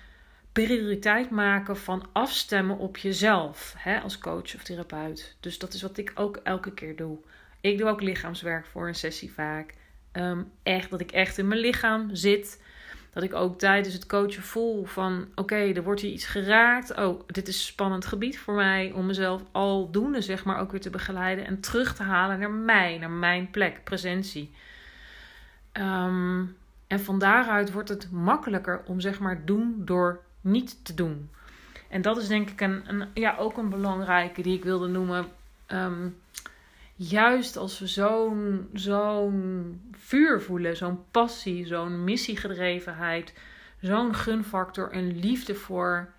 prioriteit 0.64 1.30
maken 1.30 1.76
van 1.76 2.08
afstemmen 2.12 2.78
op 2.78 2.96
jezelf 2.96 3.74
hè, 3.78 4.00
als 4.00 4.18
coach 4.18 4.54
of 4.54 4.62
therapeut. 4.62 5.36
Dus 5.40 5.58
dat 5.58 5.74
is 5.74 5.82
wat 5.82 5.98
ik 5.98 6.12
ook 6.14 6.36
elke 6.36 6.72
keer 6.72 6.96
doe. 6.96 7.18
Ik 7.60 7.78
doe 7.78 7.88
ook 7.88 8.02
lichaamswerk 8.02 8.66
voor 8.66 8.88
een 8.88 8.94
sessie 8.94 9.32
vaak. 9.32 9.74
Um, 10.12 10.50
echt, 10.62 10.90
dat 10.90 11.00
ik 11.00 11.10
echt 11.10 11.38
in 11.38 11.48
mijn 11.48 11.60
lichaam 11.60 12.14
zit 12.14 12.62
dat 13.12 13.22
ik 13.22 13.34
ook 13.34 13.58
tijdens 13.58 13.94
het 13.94 14.06
coachen 14.06 14.42
voel 14.42 14.84
van 14.84 15.28
oké, 15.34 15.56
er 15.56 15.82
wordt 15.82 16.00
hier 16.00 16.12
iets 16.12 16.26
geraakt. 16.26 16.96
Oh, 16.96 17.20
dit 17.26 17.48
is 17.48 17.54
een 17.54 17.62
spannend 17.62 18.06
gebied 18.06 18.38
voor 18.38 18.54
mij 18.54 18.92
om 18.92 19.06
mezelf 19.06 19.42
aldoende 19.52 20.20
zeg 20.20 20.44
maar 20.44 20.58
ook 20.58 20.70
weer 20.70 20.80
te 20.80 20.90
begeleiden 20.90 21.46
en 21.46 21.60
terug 21.60 21.94
te 21.94 22.02
halen 22.02 22.38
naar 22.38 22.50
mij, 22.50 22.98
naar 22.98 23.10
mijn 23.10 23.50
plek, 23.50 23.84
presentie. 23.84 24.54
Um, 25.72 26.56
en 26.86 27.00
van 27.00 27.18
daaruit 27.18 27.72
wordt 27.72 27.88
het 27.88 28.10
makkelijker 28.10 28.82
om 28.86 29.00
zeg 29.00 29.18
maar 29.18 29.44
doen 29.44 29.82
door 29.84 30.24
niet 30.46 30.84
te 30.84 30.94
doen. 30.94 31.30
En 31.88 32.02
dat 32.02 32.16
is 32.16 32.28
denk 32.28 32.50
ik 32.50 32.60
een, 32.60 32.82
een 32.86 33.08
ja, 33.14 33.36
ook 33.36 33.56
een 33.56 33.68
belangrijke 33.68 34.42
die 34.42 34.56
ik 34.56 34.64
wilde 34.64 34.86
noemen. 34.86 35.26
Um, 35.68 36.16
juist 36.94 37.56
als 37.56 37.78
we 37.78 37.86
zo'n 37.86 38.68
zo'n 38.72 39.80
vuur 39.92 40.42
voelen, 40.42 40.76
zo'n 40.76 41.04
passie, 41.10 41.66
zo'n 41.66 42.04
missiegedrevenheid, 42.04 43.34
zo'n 43.80 44.14
gunfactor, 44.14 44.94
een 44.94 45.18
liefde 45.18 45.54
voor 45.54 46.12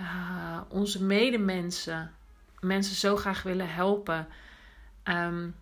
uh, 0.00 0.60
onze 0.68 1.04
medemensen, 1.04 2.12
mensen 2.60 2.96
zo 2.96 3.16
graag 3.16 3.42
willen 3.42 3.72
helpen, 3.72 4.28
um, 5.04 5.54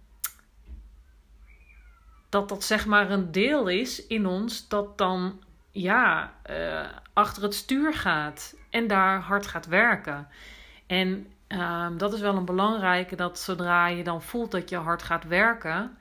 dat 2.28 2.48
dat 2.48 2.64
zeg 2.64 2.86
maar 2.86 3.10
een 3.10 3.32
deel 3.32 3.68
is 3.68 4.06
in 4.06 4.26
ons 4.26 4.68
dat 4.68 4.98
dan 4.98 5.42
ja 5.74 6.32
uh, 6.50 6.86
achter 7.12 7.42
het 7.42 7.54
stuur 7.54 7.94
gaat 7.94 8.54
en 8.70 8.86
daar 8.86 9.20
hard 9.20 9.46
gaat 9.46 9.66
werken. 9.66 10.28
En 10.86 11.26
Um, 11.48 11.98
dat 11.98 12.12
is 12.12 12.20
wel 12.20 12.36
een 12.36 12.44
belangrijke, 12.44 13.16
dat 13.16 13.38
zodra 13.38 13.86
je 13.86 14.04
dan 14.04 14.22
voelt 14.22 14.50
dat 14.50 14.68
je 14.68 14.76
hard 14.76 15.02
gaat 15.02 15.24
werken, 15.24 15.96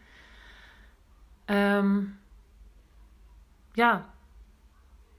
um, 1.46 2.20
ja, 3.72 4.10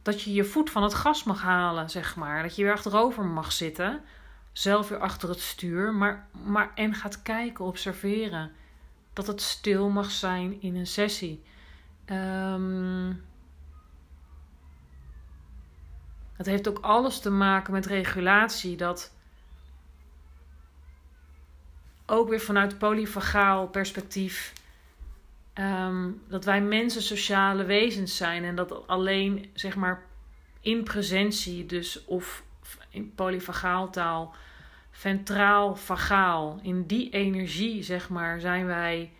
dat 0.02 0.22
je 0.22 0.32
je 0.32 0.44
voet 0.44 0.70
van 0.70 0.82
het 0.82 0.94
gas 0.94 1.24
mag 1.24 1.42
halen, 1.42 1.90
zeg 1.90 2.16
maar. 2.16 2.42
Dat 2.42 2.56
je 2.56 2.62
weer 2.62 2.72
achterover 2.72 3.24
mag 3.24 3.52
zitten, 3.52 4.02
zelf 4.52 4.88
weer 4.88 4.98
achter 4.98 5.28
het 5.28 5.40
stuur, 5.40 5.94
maar, 5.94 6.26
maar 6.44 6.70
en 6.74 6.94
gaat 6.94 7.22
kijken, 7.22 7.64
observeren. 7.64 8.52
Dat 9.12 9.26
het 9.26 9.40
stil 9.40 9.88
mag 9.88 10.10
zijn 10.10 10.60
in 10.60 10.76
een 10.76 10.86
sessie. 10.86 11.44
Um, 12.06 13.24
het 16.36 16.46
heeft 16.46 16.68
ook 16.68 16.78
alles 16.80 17.20
te 17.20 17.30
maken 17.30 17.72
met 17.72 17.86
regulatie. 17.86 18.76
Dat 18.76 19.12
ook 22.06 22.28
weer 22.28 22.40
vanuit 22.40 22.78
polyvagaal 22.78 23.68
perspectief. 23.68 24.52
Um, 25.54 26.22
dat 26.28 26.44
wij 26.44 26.60
mensen 26.60 27.02
sociale 27.02 27.64
wezens 27.64 28.16
zijn 28.16 28.44
en 28.44 28.54
dat 28.54 28.86
alleen 28.86 29.50
zeg 29.52 29.76
maar 29.76 30.02
in 30.60 30.84
presentie, 30.84 31.66
dus 31.66 32.04
of 32.04 32.42
in 32.88 33.14
polyvagaaltaal, 33.14 34.34
ventraal 34.90 35.76
vagaal, 35.76 36.58
in 36.62 36.86
die 36.86 37.10
energie 37.10 37.82
zeg 37.82 38.08
maar, 38.08 38.40
zijn 38.40 38.66
wij 38.66 39.12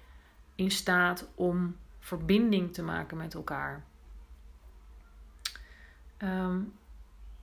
in 0.54 0.71
staat 0.71 1.28
om 1.35 1.76
verbinding 1.99 2.75
te 2.75 2.83
maken 2.83 3.16
met 3.16 3.35
elkaar. 3.35 3.85
Um, 6.18 6.73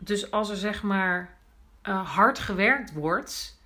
dus 0.03 0.31
als 0.31 0.49
er 0.49 0.55
zeg 0.55 0.83
maar 0.83 1.37
uh, 1.87 2.15
hard 2.15 2.39
gewerkt 2.39 2.93
wordt, 2.93 3.59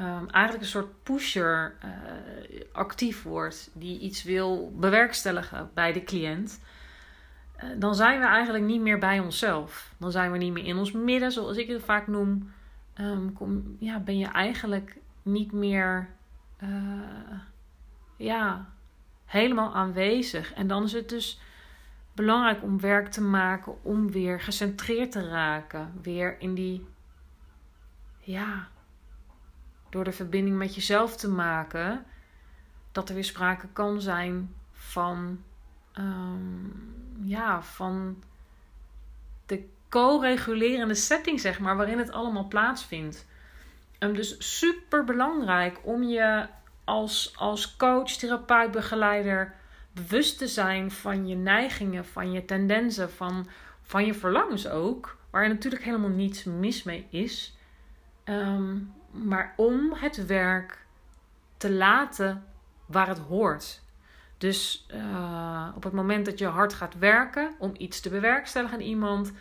um, 0.00 0.28
eigenlijk 0.28 0.64
een 0.64 0.70
soort 0.70 1.02
pusher 1.02 1.74
uh, 1.84 2.60
actief 2.72 3.22
wordt, 3.22 3.70
die 3.72 3.98
iets 3.98 4.22
wil 4.22 4.72
bewerkstelligen 4.76 5.70
bij 5.74 5.92
de 5.92 6.04
cliënt, 6.04 6.60
uh, 7.56 7.70
dan 7.78 7.94
zijn 7.94 8.20
we 8.20 8.26
eigenlijk 8.26 8.64
niet 8.64 8.80
meer 8.80 8.98
bij 8.98 9.20
onszelf. 9.20 9.94
Dan 9.98 10.10
zijn 10.10 10.32
we 10.32 10.38
niet 10.38 10.52
meer 10.52 10.64
in 10.64 10.76
ons 10.76 10.92
midden, 10.92 11.32
zoals 11.32 11.56
ik 11.56 11.68
het 11.68 11.82
vaak 11.82 12.06
noem. 12.06 12.52
Um, 13.00 13.32
kom, 13.32 13.76
ja, 13.78 13.98
ben 13.98 14.18
je 14.18 14.26
eigenlijk 14.26 14.96
niet 15.22 15.52
meer 15.52 16.08
ja, 18.16 18.72
helemaal 19.24 19.74
aanwezig. 19.74 20.52
En 20.52 20.66
dan 20.66 20.82
is 20.82 20.92
het 20.92 21.08
dus 21.08 21.40
belangrijk 22.14 22.62
om 22.62 22.80
werk 22.80 23.08
te 23.08 23.22
maken 23.22 23.84
om 23.84 24.10
weer 24.10 24.40
gecentreerd 24.40 25.12
te 25.12 25.28
raken. 25.28 25.92
Weer 26.02 26.40
in 26.40 26.54
die 26.54 26.86
ja, 28.18 28.68
door 29.90 30.04
de 30.04 30.12
verbinding 30.12 30.56
met 30.56 30.74
jezelf 30.74 31.16
te 31.16 31.28
maken, 31.28 32.04
dat 32.92 33.08
er 33.08 33.14
weer 33.14 33.24
sprake 33.24 33.66
kan 33.72 34.00
zijn 34.00 34.54
van, 34.72 35.42
ehm, 35.92 36.68
ja, 37.20 37.62
van 37.62 38.22
de 39.46 39.68
co-regulerende 39.88 40.94
setting, 40.94 41.40
zeg 41.40 41.58
maar, 41.58 41.76
waarin 41.76 41.98
het 41.98 42.10
allemaal 42.10 42.48
plaatsvindt. 42.48 43.26
Um, 43.98 44.14
dus 44.14 44.56
super 44.58 45.04
belangrijk 45.04 45.80
om 45.82 46.02
je 46.02 46.46
als, 46.84 47.32
als 47.36 47.76
coach, 47.76 48.10
therapeut, 48.10 48.70
begeleider 48.70 49.54
bewust 49.92 50.38
te 50.38 50.48
zijn 50.48 50.90
van 50.90 51.26
je 51.26 51.34
neigingen, 51.34 52.04
van 52.04 52.32
je 52.32 52.44
tendensen, 52.44 53.10
van, 53.10 53.46
van 53.82 54.06
je 54.06 54.14
verlangens 54.14 54.68
ook. 54.68 55.16
Waar 55.30 55.48
natuurlijk 55.48 55.84
helemaal 55.84 56.10
niets 56.10 56.44
mis 56.44 56.82
mee 56.82 57.06
is. 57.10 57.56
Ehm, 58.24 58.76
maar 59.10 59.54
om 59.56 59.92
het 59.92 60.26
werk 60.26 60.86
te 61.56 61.72
laten 61.72 62.44
waar 62.86 63.08
het 63.08 63.18
hoort. 63.18 63.82
Dus 64.38 64.86
uh, 64.94 65.68
op 65.74 65.82
het 65.82 65.92
moment 65.92 66.24
dat 66.24 66.38
je 66.38 66.46
hard 66.46 66.72
gaat 66.72 66.98
werken 66.98 67.54
om 67.58 67.74
iets 67.76 68.00
te 68.00 68.08
bewerkstelligen 68.08 68.76
aan 68.76 68.84
iemand, 68.84 69.32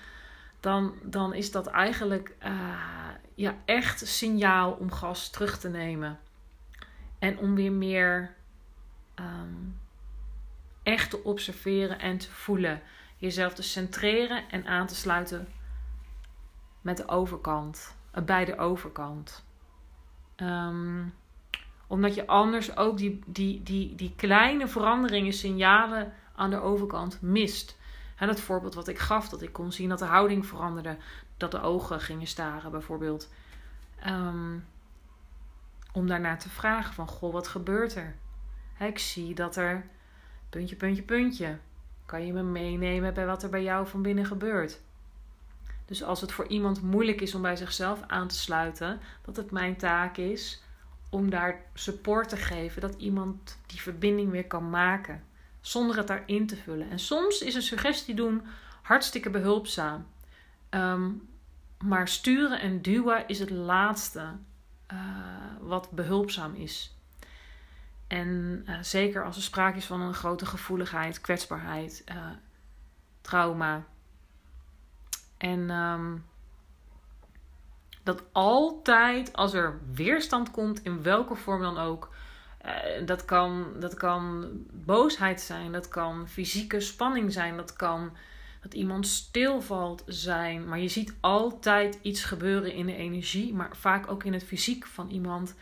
dan, 0.60 0.94
dan 1.04 1.34
is 1.34 1.52
dat 1.52 1.68
eigenlijk 1.68 2.36
uh, 2.44 2.52
ja, 3.36 3.56
echt 3.66 4.08
signaal 4.08 4.72
om 4.72 4.92
gas 4.92 5.30
terug 5.30 5.60
te 5.60 5.70
nemen. 5.70 6.20
En 7.20 7.38
om 7.38 7.56
weer 7.56 7.72
meer 7.72 8.36
um, 9.16 9.80
echt 10.92 11.10
te 11.10 11.24
observeren 11.24 12.00
en 12.00 12.18
te 12.18 12.32
voelen. 12.32 12.82
Jezelf 13.18 13.54
te 13.54 13.62
centreren 13.62 14.50
en 14.50 14.66
aan 14.66 14.88
te 14.88 14.96
sluiten 14.96 15.48
met 16.82 16.98
de 16.98 17.08
overkant. 17.08 17.96
Uh, 18.16 18.24
bij 18.24 18.46
de 18.46 18.58
overkant. 18.58 19.46
Um, 20.38 21.14
omdat 21.88 22.16
je 22.16 22.28
anders 22.28 22.78
ook 22.78 22.98
die, 22.98 23.22
die, 23.26 23.64
die, 23.64 23.96
die 23.96 24.14
kleine 24.16 24.68
veranderingen, 24.68 25.34
signalen 25.34 26.14
aan 26.36 26.50
de 26.50 26.62
overkant 26.62 27.22
mist. 27.22 27.78
En 28.16 28.28
het 28.28 28.40
voorbeeld 28.40 28.74
wat 28.74 28.88
ik 28.88 29.00
gaf, 29.00 29.30
dat 29.30 29.42
ik 29.42 29.54
kon 29.54 29.72
zien 29.72 29.90
dat 29.90 30.00
de 30.00 30.06
houding 30.06 30.46
veranderde, 30.46 30.98
dat 31.38 31.52
de 31.52 31.62
ogen 31.62 32.02
gingen 32.02 32.28
staren 32.28 32.72
bijvoorbeeld. 32.72 33.30
Um, 34.08 34.66
om 35.92 36.08
daarna 36.08 36.36
te 36.36 36.50
vragen 36.50 36.94
van, 36.94 37.08
goh, 37.08 37.34
wat 37.34 37.48
gebeurt 37.48 37.96
er? 37.96 38.16
ik 38.80 39.00
zie 39.00 39.36
dat 39.36 39.56
er 39.56 39.90
puntje, 40.52 40.76
puntje, 40.76 41.04
puntje. 41.04 41.58
Kan 42.06 42.26
je 42.26 42.34
me 42.34 42.44
meenemen 42.44 43.14
bij 43.14 43.26
wat 43.26 43.44
er 43.44 43.50
bij 43.50 43.64
jou 43.64 43.88
van 43.88 44.02
binnen 44.02 44.26
gebeurt? 44.26 44.80
Dus 45.86 46.04
als 46.04 46.22
het 46.22 46.32
voor 46.32 46.48
iemand 46.48 46.82
moeilijk 46.82 47.22
is 47.22 47.36
om 47.36 47.42
bij 47.42 47.56
zichzelf 47.56 48.00
aan 48.08 48.28
te 48.28 48.36
sluiten, 48.36 49.00
dat 49.26 49.36
het 49.36 49.52
mijn 49.52 49.76
taak 49.76 50.18
is 50.18 50.64
om 51.10 51.30
daar 51.30 51.62
support 51.74 52.30
te 52.30 52.38
geven, 52.38 52.82
dat 52.82 52.96
iemand 52.96 53.58
die 53.66 53.82
verbinding 53.82 54.32
weer 54.32 54.48
kan 54.48 54.70
maken, 54.70 55.24
zonder 55.62 55.98
het 55.98 56.08
daarin 56.08 56.48
te 56.48 56.56
vullen. 56.56 56.90
En 56.90 57.00
soms 57.00 57.42
is 57.42 57.56
een 57.56 57.62
suggestie 57.62 58.16
doen 58.16 58.42
hartstikke 58.82 59.30
behulpzaam. 59.30 60.06
Um, 60.70 61.30
maar 61.84 62.08
sturen 62.08 62.60
en 62.60 62.82
duwen 62.82 63.28
is 63.28 63.40
het 63.40 63.50
laatste 63.50 64.36
uh, 64.94 65.00
wat 65.60 65.92
behulpzaam 65.92 66.56
is. 66.56 66.96
En 68.12 68.64
uh, 68.68 68.76
zeker 68.82 69.26
als 69.26 69.36
er 69.36 69.42
sprake 69.42 69.78
is 69.78 69.86
van 69.86 70.02
een 70.02 70.14
grote 70.14 70.46
gevoeligheid, 70.46 71.22
kwetsbaarheid, 71.22 72.04
uh, 72.10 72.16
trauma. 73.22 73.86
En 75.38 75.70
um, 75.70 76.26
dat 78.04 78.24
altijd 78.32 79.34
als 79.34 79.54
er 79.54 79.80
weerstand 79.94 80.52
komt, 80.52 80.84
in 80.84 81.04
welke 81.04 81.36
vorm 81.36 81.62
dan 81.62 81.78
ook. 81.78 82.10
Uh, 82.66 83.06
dat, 83.06 83.26
kan, 83.26 83.66
dat 83.80 83.94
kan 83.94 84.50
boosheid 84.72 85.42
zijn, 85.42 85.72
dat 85.72 85.88
kan 85.88 86.28
fysieke 86.28 86.80
spanning 86.80 87.34
zijn, 87.34 87.58
dat 87.58 87.74
kan 87.74 88.18
dat 88.62 88.74
iemand 88.74 89.08
stilvalt 89.08 90.04
zijn. 90.06 90.68
Maar 90.68 90.80
je 90.80 90.88
ziet 90.88 91.14
altijd 91.20 92.00
iets 92.02 92.24
gebeuren 92.24 92.74
in 92.74 92.86
de 92.86 92.96
energie, 92.96 93.54
maar 93.54 93.76
vaak 93.76 94.12
ook 94.12 94.24
in 94.24 94.34
het 94.34 94.44
fysiek 94.44 94.86
van 94.86 95.10
iemand, 95.10 95.56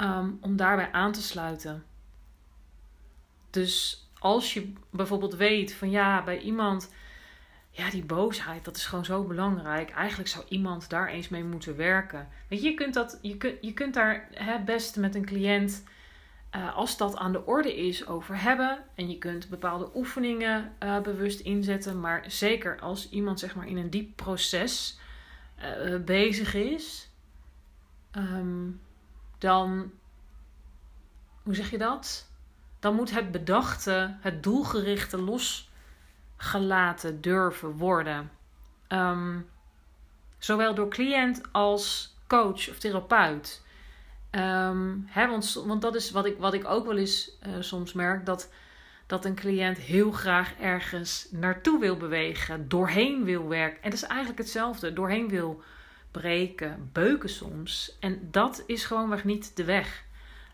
um, 0.00 0.38
om 0.40 0.56
daarbij 0.56 0.92
aan 0.92 1.12
te 1.12 1.22
sluiten. 1.22 1.84
Dus 3.50 4.06
als 4.18 4.54
je 4.54 4.72
bijvoorbeeld 4.90 5.34
weet 5.34 5.74
van 5.74 5.90
ja, 5.90 6.24
bij 6.24 6.38
iemand 6.38 6.92
ja, 7.70 7.90
die 7.90 8.04
boosheid, 8.04 8.64
dat 8.64 8.76
is 8.76 8.86
gewoon 8.86 9.04
zo 9.04 9.24
belangrijk. 9.24 9.90
Eigenlijk 9.90 10.28
zou 10.28 10.44
iemand 10.48 10.88
daar 10.88 11.08
eens 11.08 11.28
mee 11.28 11.44
moeten 11.44 11.76
werken. 11.76 12.28
Weet 12.48 12.62
je, 12.62 12.68
je 12.68 12.74
kunt, 12.74 12.94
dat, 12.94 13.18
je 13.22 13.36
kunt, 13.36 13.56
je 13.60 13.72
kunt 13.72 13.94
daar 13.94 14.28
het 14.34 14.64
beste 14.64 15.00
met 15.00 15.14
een 15.14 15.24
cliënt, 15.24 15.84
uh, 16.56 16.76
als 16.76 16.96
dat 16.96 17.16
aan 17.16 17.32
de 17.32 17.46
orde 17.46 17.76
is, 17.76 18.06
over 18.06 18.42
hebben. 18.42 18.78
En 18.94 19.10
je 19.10 19.18
kunt 19.18 19.48
bepaalde 19.48 19.90
oefeningen 19.94 20.72
uh, 20.82 21.00
bewust 21.00 21.40
inzetten. 21.40 22.00
Maar 22.00 22.24
zeker 22.26 22.80
als 22.80 23.10
iemand 23.10 23.38
zeg 23.38 23.54
maar 23.54 23.68
in 23.68 23.76
een 23.76 23.90
diep 23.90 24.16
proces 24.16 24.98
uh, 25.58 25.96
bezig 26.04 26.54
is, 26.54 27.10
um, 28.16 28.80
dan, 29.40 29.92
hoe 31.42 31.54
zeg 31.54 31.70
je 31.70 31.78
dat? 31.78 32.28
Dan 32.78 32.94
moet 32.94 33.10
het 33.10 33.30
bedachte, 33.30 34.16
het 34.20 34.42
doelgerichte 34.42 35.18
los 35.18 35.70
gelaten 36.36 37.20
durven 37.20 37.70
worden. 37.70 38.30
Um, 38.88 39.48
zowel 40.38 40.74
door 40.74 40.88
cliënt 40.88 41.42
als 41.52 42.16
coach 42.26 42.68
of 42.68 42.78
therapeut. 42.78 43.62
Um, 44.30 45.06
hè, 45.08 45.28
want, 45.28 45.62
want 45.66 45.82
dat 45.82 45.94
is 45.94 46.10
wat 46.10 46.26
ik, 46.26 46.38
wat 46.38 46.54
ik 46.54 46.66
ook 46.66 46.86
wel 46.86 46.96
eens 46.96 47.38
uh, 47.46 47.52
soms 47.60 47.92
merk: 47.92 48.26
dat, 48.26 48.50
dat 49.06 49.24
een 49.24 49.34
cliënt 49.34 49.78
heel 49.78 50.10
graag 50.12 50.54
ergens 50.60 51.28
naartoe 51.30 51.80
wil 51.80 51.96
bewegen, 51.96 52.68
doorheen 52.68 53.24
wil 53.24 53.48
werken. 53.48 53.82
En 53.82 53.90
dat 53.90 53.98
is 53.98 54.08
eigenlijk 54.08 54.38
hetzelfde: 54.38 54.92
doorheen 54.92 55.28
wil 55.28 55.62
breken, 56.10 56.90
beuken 56.92 57.28
soms. 57.28 57.96
En 58.00 58.28
dat 58.30 58.62
is 58.66 58.84
gewoonweg 58.84 59.24
niet 59.24 59.56
de 59.56 59.64
weg. 59.64 60.04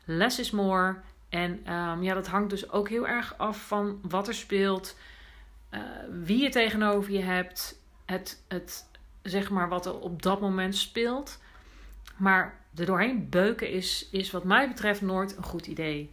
Less 0.05 0.39
is 0.39 0.51
more. 0.51 0.97
En 1.29 1.73
um, 1.73 2.03
ja, 2.03 2.15
dat 2.15 2.27
hangt 2.27 2.51
dus 2.51 2.71
ook 2.71 2.89
heel 2.89 3.07
erg 3.07 3.39
af 3.39 3.67
van 3.67 3.99
wat 4.03 4.29
er 4.29 4.35
speelt 4.35 4.97
uh, 5.71 5.81
wie 6.25 6.43
je 6.43 6.49
tegenover 6.49 7.13
je 7.13 7.23
hebt, 7.23 7.81
het, 8.05 8.43
het, 8.49 8.85
zeg 9.23 9.51
maar 9.51 9.69
wat 9.69 9.87
er 9.87 9.99
op 9.99 10.23
dat 10.23 10.41
moment 10.41 10.77
speelt. 10.77 11.41
Maar 12.17 12.61
er 12.75 12.87
doorheen 12.87 13.29
beuken 13.29 13.71
is, 13.71 14.09
is 14.11 14.31
wat 14.31 14.45
mij 14.45 14.69
betreft 14.69 15.01
nooit 15.01 15.37
een 15.37 15.43
goed 15.43 15.67
idee. 15.67 16.11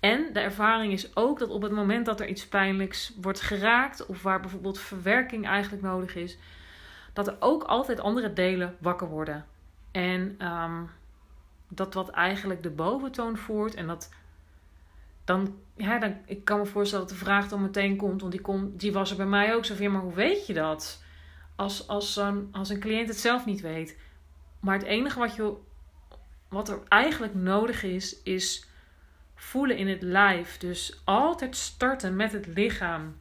En 0.00 0.32
de 0.32 0.40
ervaring 0.40 0.92
is 0.92 1.16
ook 1.16 1.38
dat 1.38 1.48
op 1.48 1.62
het 1.62 1.72
moment 1.72 2.06
dat 2.06 2.20
er 2.20 2.28
iets 2.28 2.46
pijnlijks 2.46 3.12
wordt 3.20 3.40
geraakt, 3.40 4.06
of 4.06 4.22
waar 4.22 4.40
bijvoorbeeld 4.40 4.78
verwerking 4.78 5.46
eigenlijk 5.46 5.82
nodig 5.82 6.16
is, 6.16 6.36
dat 7.16 7.26
er 7.26 7.36
ook 7.38 7.62
altijd 7.62 8.00
andere 8.00 8.32
delen 8.32 8.76
wakker 8.78 9.08
worden. 9.08 9.46
En 9.90 10.46
um, 10.46 10.90
dat 11.68 11.94
wat 11.94 12.10
eigenlijk 12.10 12.62
de 12.62 12.70
boventoon 12.70 13.36
voert 13.36 13.74
en 13.74 13.86
dat 13.86 14.14
dan, 15.24 15.58
ja, 15.76 15.98
dan, 15.98 16.16
ik 16.26 16.44
kan 16.44 16.58
me 16.58 16.66
voorstellen 16.66 17.06
dat 17.06 17.18
de 17.18 17.24
vraag 17.24 17.48
dan 17.48 17.62
meteen 17.62 17.96
komt, 17.96 18.20
want 18.20 18.32
die, 18.32 18.40
komt, 18.40 18.80
die 18.80 18.92
was 18.92 19.10
er 19.10 19.16
bij 19.16 19.26
mij 19.26 19.54
ook 19.54 19.64
zo 19.64 19.74
van, 19.74 19.90
maar 19.90 20.00
hoe 20.00 20.14
weet 20.14 20.46
je 20.46 20.54
dat? 20.54 21.02
Als, 21.56 21.88
als, 21.88 22.20
als 22.52 22.68
een 22.68 22.80
cliënt 22.80 23.08
het 23.08 23.18
zelf 23.18 23.44
niet 23.44 23.60
weet. 23.60 23.98
Maar 24.60 24.74
het 24.74 24.86
enige 24.86 25.18
wat, 25.18 25.34
je, 25.34 25.54
wat 26.48 26.68
er 26.68 26.78
eigenlijk 26.88 27.34
nodig 27.34 27.82
is, 27.82 28.22
is 28.22 28.68
voelen 29.34 29.76
in 29.76 29.88
het 29.88 30.02
lijf. 30.02 30.58
Dus 30.58 31.00
altijd 31.04 31.56
starten 31.56 32.16
met 32.16 32.32
het 32.32 32.46
lichaam. 32.46 33.16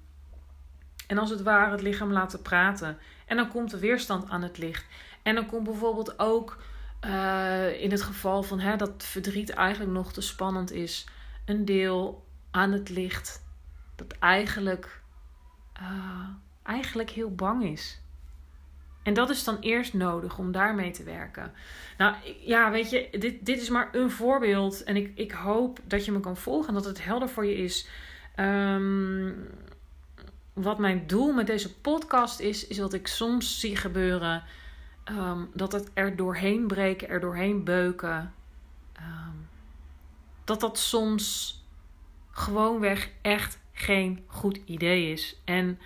En 1.07 1.17
als 1.17 1.29
het 1.29 1.41
ware 1.41 1.71
het 1.71 1.81
lichaam 1.81 2.11
laten 2.11 2.41
praten. 2.41 2.97
En 3.25 3.37
dan 3.37 3.49
komt 3.49 3.71
de 3.71 3.79
weerstand 3.79 4.29
aan 4.29 4.41
het 4.41 4.57
licht. 4.57 4.85
En 5.23 5.35
dan 5.35 5.45
komt 5.45 5.63
bijvoorbeeld 5.63 6.19
ook 6.19 6.57
uh, 7.05 7.81
in 7.81 7.91
het 7.91 8.01
geval 8.01 8.43
van 8.43 8.59
hè, 8.59 8.75
dat 8.75 9.03
verdriet 9.03 9.49
eigenlijk 9.49 9.91
nog 9.91 10.13
te 10.13 10.21
spannend 10.21 10.71
is 10.71 11.07
een 11.45 11.65
deel 11.65 12.25
aan 12.51 12.71
het 12.71 12.89
licht 12.89 13.43
dat 13.95 14.11
eigenlijk, 14.19 15.01
uh, 15.81 16.27
eigenlijk 16.63 17.09
heel 17.09 17.35
bang 17.35 17.63
is. 17.63 17.99
En 19.03 19.13
dat 19.13 19.29
is 19.29 19.43
dan 19.43 19.59
eerst 19.59 19.93
nodig 19.93 20.37
om 20.37 20.51
daarmee 20.51 20.91
te 20.91 21.03
werken. 21.03 21.53
Nou 21.97 22.15
ja, 22.39 22.71
weet 22.71 22.89
je, 22.89 23.07
dit, 23.11 23.45
dit 23.45 23.61
is 23.61 23.69
maar 23.69 23.89
een 23.91 24.11
voorbeeld. 24.11 24.83
En 24.83 24.95
ik, 24.95 25.11
ik 25.15 25.31
hoop 25.31 25.79
dat 25.83 26.05
je 26.05 26.11
me 26.11 26.19
kan 26.19 26.37
volgen 26.37 26.67
en 26.67 26.73
dat 26.73 26.85
het 26.85 27.03
helder 27.03 27.29
voor 27.29 27.45
je 27.45 27.55
is. 27.55 27.87
Um, 28.39 29.47
wat 30.55 30.77
mijn 30.77 31.07
doel 31.07 31.33
met 31.33 31.47
deze 31.47 31.75
podcast 31.75 32.39
is, 32.39 32.67
is 32.67 32.77
wat 32.77 32.93
ik 32.93 33.07
soms 33.07 33.59
zie 33.59 33.75
gebeuren. 33.75 34.43
Um, 35.11 35.49
dat 35.53 35.71
het 35.71 35.91
er 35.93 36.15
doorheen 36.15 36.67
breken, 36.67 37.09
er 37.09 37.19
doorheen 37.19 37.63
beuken. 37.63 38.33
Um, 38.97 39.47
dat 40.43 40.59
dat 40.59 40.77
soms 40.77 41.59
gewoonweg 42.31 43.09
echt 43.21 43.59
geen 43.73 44.23
goed 44.27 44.59
idee 44.65 45.11
is. 45.11 45.41
En 45.43 45.79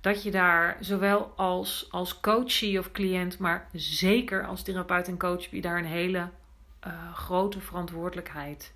dat 0.00 0.22
je 0.22 0.30
daar 0.30 0.76
zowel 0.80 1.32
als, 1.36 1.86
als 1.90 2.20
coachie 2.20 2.78
of 2.78 2.92
cliënt, 2.92 3.38
maar 3.38 3.68
zeker 3.72 4.46
als 4.46 4.62
therapeut 4.62 5.08
en 5.08 5.18
coach, 5.18 5.46
je 5.46 5.60
daar 5.60 5.78
een 5.78 5.84
hele 5.84 6.28
uh, 6.86 7.14
grote 7.14 7.60
verantwoordelijkheid. 7.60 8.74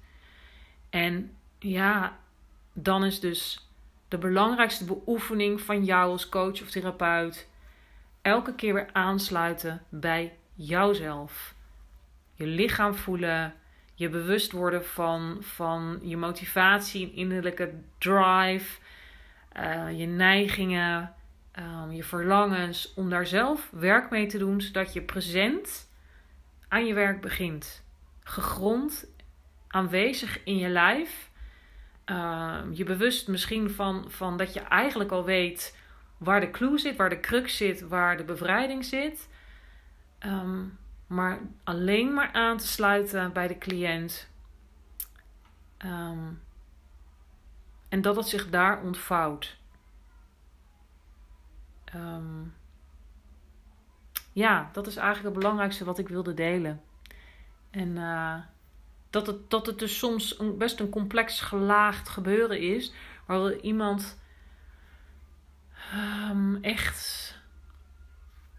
En 0.91 1.37
ja, 1.59 2.19
dan 2.73 3.05
is 3.05 3.21
dus 3.21 3.68
de 4.09 4.19
belangrijkste 4.19 4.85
beoefening 4.85 5.61
van 5.61 5.85
jou 5.85 6.11
als 6.11 6.29
coach 6.29 6.63
of 6.63 6.71
therapeut 6.71 7.49
elke 8.23 8.55
keer 8.55 8.75
weer 8.75 8.89
aansluiten 8.93 9.83
bij 9.89 10.37
jouzelf. 10.55 11.55
Je 12.35 12.47
lichaam 12.47 12.95
voelen, 12.95 13.55
je 13.95 14.09
bewust 14.09 14.53
worden 14.53 14.85
van, 14.85 15.37
van 15.41 15.99
je 16.03 16.17
motivatie, 16.17 17.13
innerlijke 17.13 17.75
drive, 17.99 18.81
uh, 19.57 19.99
je 19.99 20.07
neigingen, 20.07 21.15
um, 21.59 21.93
je 21.93 22.05
verlangens, 22.05 22.95
om 22.95 23.11
daar 23.11 23.27
zelf 23.27 23.71
werk 23.71 24.11
mee 24.11 24.27
te 24.27 24.39
doen, 24.39 24.61
zodat 24.61 24.93
je 24.93 25.03
present 25.03 25.91
aan 26.69 26.87
je 26.87 26.95
werk 26.95 27.21
begint. 27.21 27.85
Gegrond, 28.23 29.07
aanwezig 29.69 30.45
in 30.45 30.57
je 30.57 30.69
lijf. 30.69 31.28
Uh, 32.11 32.61
je 32.73 32.85
bewust 32.85 33.29
misschien 33.29 33.71
van, 33.71 34.11
van 34.11 34.37
dat 34.37 34.53
je 34.53 34.61
eigenlijk 34.61 35.11
al 35.11 35.25
weet 35.25 35.77
waar 36.19 36.41
de 36.41 36.51
clue 36.51 36.79
zit, 36.79 36.97
waar 36.97 37.11
de 37.11 37.21
crux 37.21 37.57
zit, 37.57 37.89
waar 37.89 38.17
de 38.17 38.25
bevrijding 38.25 38.85
zit. 38.85 39.29
Um, 40.21 40.79
maar 41.07 41.41
alleen 41.65 42.15
maar 42.15 42.33
aan 42.33 42.57
te 42.57 42.67
sluiten 42.67 43.33
bij 43.33 43.49
de 43.49 43.59
cliënt. 43.59 44.29
Um, 45.85 46.43
en 47.89 48.01
dat 48.01 48.17
het 48.17 48.29
zich 48.29 48.51
daar 48.51 48.83
ontvouwt. 48.83 49.57
Ja, 54.33 54.69
dat 54.73 54.87
is 54.87 54.97
eigenlijk 54.97 55.35
het 55.35 55.43
belangrijkste 55.43 55.85
wat 55.85 55.99
ik 55.99 56.09
wilde 56.09 56.35
delen. 56.35 56.83
En 57.71 57.89
uh, 57.89 58.35
dat, 59.11 59.27
het, 59.27 59.51
dat 59.51 59.67
het 59.67 59.79
dus 59.79 59.99
soms 59.99 60.37
best 60.59 60.81
een 60.81 60.89
complex 60.89 61.41
gelaagd 61.41 62.09
gebeuren 62.09 62.61
is. 62.61 62.93
Waar 63.27 63.53
iemand 63.55 64.19
um, 66.31 66.59
echt 66.63 67.37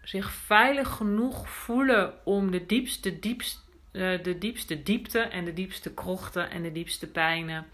zich 0.03 0.31
veilig 0.31 0.89
genoeg 0.89 1.49
voelen 1.49 2.25
om 2.25 2.51
de 2.51 2.65
diepste, 2.65 3.19
diepste, 3.19 3.59
uh, 3.91 4.23
de 4.23 4.38
diepste 4.38 4.83
diepte 4.83 5.19
en 5.19 5.45
de 5.45 5.53
diepste 5.53 5.93
krochten 5.93 6.49
en 6.49 6.62
de 6.62 6.71
diepste 6.71 7.07
pijnen 7.07 7.65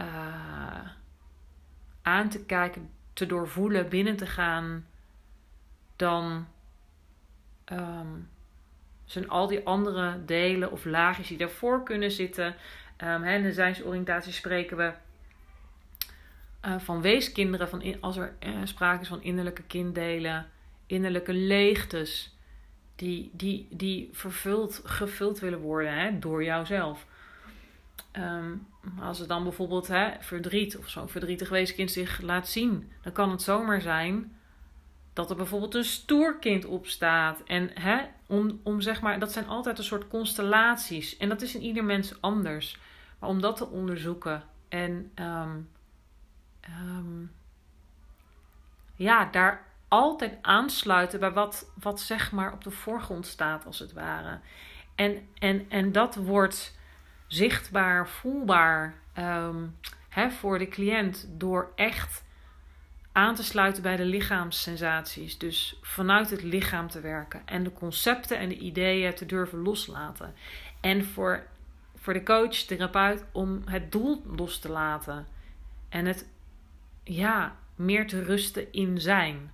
uh, 0.00 0.88
aan 2.02 2.28
te 2.28 2.44
kijken, 2.44 2.90
te 3.12 3.26
doorvoelen, 3.26 3.88
binnen 3.88 4.16
te 4.16 4.26
gaan, 4.26 4.86
dan 5.96 6.46
um, 7.72 8.28
zijn 9.06 9.28
al 9.28 9.46
die 9.46 9.66
andere 9.66 10.24
delen 10.24 10.72
of 10.72 10.84
laagjes 10.84 11.28
die 11.28 11.38
daarvoor 11.38 11.82
kunnen 11.82 12.10
zitten. 12.10 12.54
Um, 13.04 13.24
in 13.24 13.42
de 13.42 13.52
zijnsoriëntatie 13.52 14.32
spreken 14.32 14.76
we 14.76 14.92
uh, 16.66 16.78
van 16.78 17.00
weeskinderen, 17.00 17.68
van 17.68 17.82
in, 17.82 17.96
als 18.00 18.16
er 18.16 18.34
uh, 18.46 18.54
sprake 18.64 19.02
is 19.02 19.08
van 19.08 19.22
innerlijke 19.22 19.62
kinddelen, 19.62 20.46
innerlijke 20.86 21.32
leegtes, 21.32 22.36
die, 22.96 23.30
die, 23.32 23.66
die 23.70 24.08
vervuld, 24.12 24.80
gevuld 24.84 25.38
willen 25.38 25.58
worden 25.58 25.92
hè, 25.92 26.18
door 26.18 26.44
jouzelf. 26.44 27.06
Um, 28.12 28.66
als 29.00 29.18
het 29.18 29.28
dan 29.28 29.42
bijvoorbeeld 29.42 29.88
hè, 29.88 30.10
verdriet 30.20 30.76
of 30.76 30.88
zo'n 30.88 31.08
verdrietig 31.08 31.48
weeskind 31.48 31.90
zich 31.90 32.20
laat 32.20 32.48
zien, 32.48 32.92
dan 33.02 33.12
kan 33.12 33.30
het 33.30 33.42
zomaar 33.42 33.80
zijn 33.80 34.35
dat 35.16 35.30
er 35.30 35.36
bijvoorbeeld 35.36 35.74
een 35.74 35.84
stoer 35.84 36.38
kind 36.38 36.64
opstaat. 36.64 37.42
En 37.44 37.70
hè, 37.74 37.98
om, 38.26 38.60
om 38.62 38.80
zeg 38.80 39.00
maar, 39.00 39.18
dat 39.18 39.32
zijn 39.32 39.48
altijd 39.48 39.78
een 39.78 39.84
soort 39.84 40.08
constellaties. 40.08 41.16
En 41.16 41.28
dat 41.28 41.42
is 41.42 41.54
in 41.54 41.62
ieder 41.62 41.84
mens 41.84 42.22
anders. 42.22 42.78
Maar 43.18 43.28
om 43.28 43.40
dat 43.40 43.56
te 43.56 43.66
onderzoeken 43.66 44.42
en 44.68 45.12
um, 45.14 45.68
um, 46.68 47.32
ja, 48.94 49.24
daar 49.24 49.64
altijd 49.88 50.38
aansluiten 50.42 51.20
bij 51.20 51.32
wat, 51.32 51.70
wat 51.80 52.00
zeg 52.00 52.32
maar 52.32 52.52
op 52.52 52.64
de 52.64 52.70
voorgrond 52.70 53.26
staat, 53.26 53.66
als 53.66 53.78
het 53.78 53.92
ware. 53.92 54.40
En, 54.94 55.28
en, 55.38 55.66
en 55.68 55.92
dat 55.92 56.14
wordt 56.14 56.78
zichtbaar, 57.26 58.08
voelbaar 58.08 58.94
um, 59.18 59.76
hè, 60.08 60.30
voor 60.30 60.58
de 60.58 60.68
cliënt 60.68 61.26
door 61.30 61.72
echt 61.74 62.24
aan 63.16 63.34
te 63.34 63.44
sluiten 63.44 63.82
bij 63.82 63.96
de 63.96 64.04
lichaamssensaties. 64.04 65.38
Dus 65.38 65.78
vanuit 65.82 66.30
het 66.30 66.42
lichaam 66.42 66.88
te 66.88 67.00
werken 67.00 67.42
en 67.44 67.64
de 67.64 67.72
concepten 67.72 68.38
en 68.38 68.48
de 68.48 68.58
ideeën 68.58 69.14
te 69.14 69.26
durven 69.26 69.58
loslaten. 69.58 70.34
En 70.80 71.04
voor, 71.04 71.46
voor 71.94 72.12
de 72.12 72.22
coach, 72.22 72.54
therapeut, 72.54 73.24
om 73.32 73.62
het 73.64 73.92
doel 73.92 74.22
los 74.36 74.58
te 74.58 74.68
laten. 74.68 75.26
En 75.88 76.06
het 76.06 76.28
ja, 77.04 77.56
meer 77.74 78.06
te 78.06 78.22
rusten 78.22 78.72
in 78.72 79.00
zijn. 79.00 79.50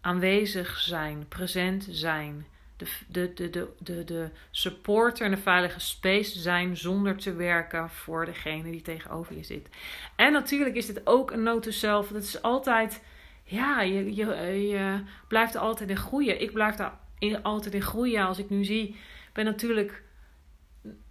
Aanwezig 0.00 0.78
zijn, 0.78 1.28
present 1.28 1.86
zijn. 1.90 2.46
De, 2.76 2.86
de, 3.08 3.32
de, 3.34 3.50
de, 3.50 3.68
de, 3.78 4.04
de 4.04 4.28
supporter 4.50 5.24
en 5.24 5.30
de 5.30 5.36
veilige 5.36 5.80
space 5.80 6.38
zijn 6.38 6.76
zonder 6.76 7.16
te 7.16 7.34
werken 7.34 7.90
voor 7.90 8.24
degene 8.24 8.70
die 8.70 8.82
tegenover 8.82 9.36
je 9.36 9.44
zit. 9.44 9.68
En 10.16 10.32
natuurlijk 10.32 10.76
is 10.76 10.86
dit 10.86 11.06
ook 11.06 11.30
een 11.30 11.42
note 11.42 11.70
zelf. 11.70 12.08
Het 12.08 12.24
is 12.24 12.42
altijd, 12.42 13.02
ja, 13.44 13.82
je, 13.82 14.14
je, 14.14 14.26
je 14.68 15.00
blijft 15.28 15.56
altijd 15.56 15.90
in 15.90 15.96
groeien. 15.96 16.40
Ik 16.40 16.52
blijf 16.52 16.74
daar 16.74 16.98
altijd 17.42 17.74
in 17.74 17.82
groeien. 17.82 18.26
Als 18.26 18.38
ik 18.38 18.50
nu 18.50 18.64
zie, 18.64 18.96
ben 19.32 19.44
natuurlijk 19.44 20.02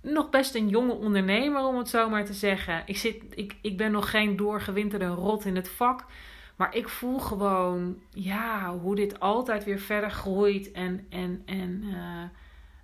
nog 0.01 0.29
best 0.29 0.55
een 0.55 0.69
jonge 0.69 0.93
ondernemer, 0.93 1.63
om 1.63 1.77
het 1.77 1.89
zo 1.89 2.09
maar 2.09 2.25
te 2.25 2.33
zeggen. 2.33 2.83
Ik, 2.85 2.97
zit, 2.97 3.23
ik, 3.29 3.55
ik 3.61 3.77
ben 3.77 3.91
nog 3.91 4.09
geen 4.09 4.35
doorgewinterde 4.35 5.07
rot 5.07 5.45
in 5.45 5.55
het 5.55 5.69
vak. 5.69 6.05
Maar 6.55 6.75
ik 6.75 6.89
voel 6.89 7.19
gewoon, 7.19 7.99
ja, 8.09 8.77
hoe 8.77 8.95
dit 8.95 9.19
altijd 9.19 9.63
weer 9.63 9.79
verder 9.79 10.11
groeit 10.11 10.71
en, 10.71 11.05
en, 11.09 11.41
en 11.45 11.83
uh, 11.83 12.23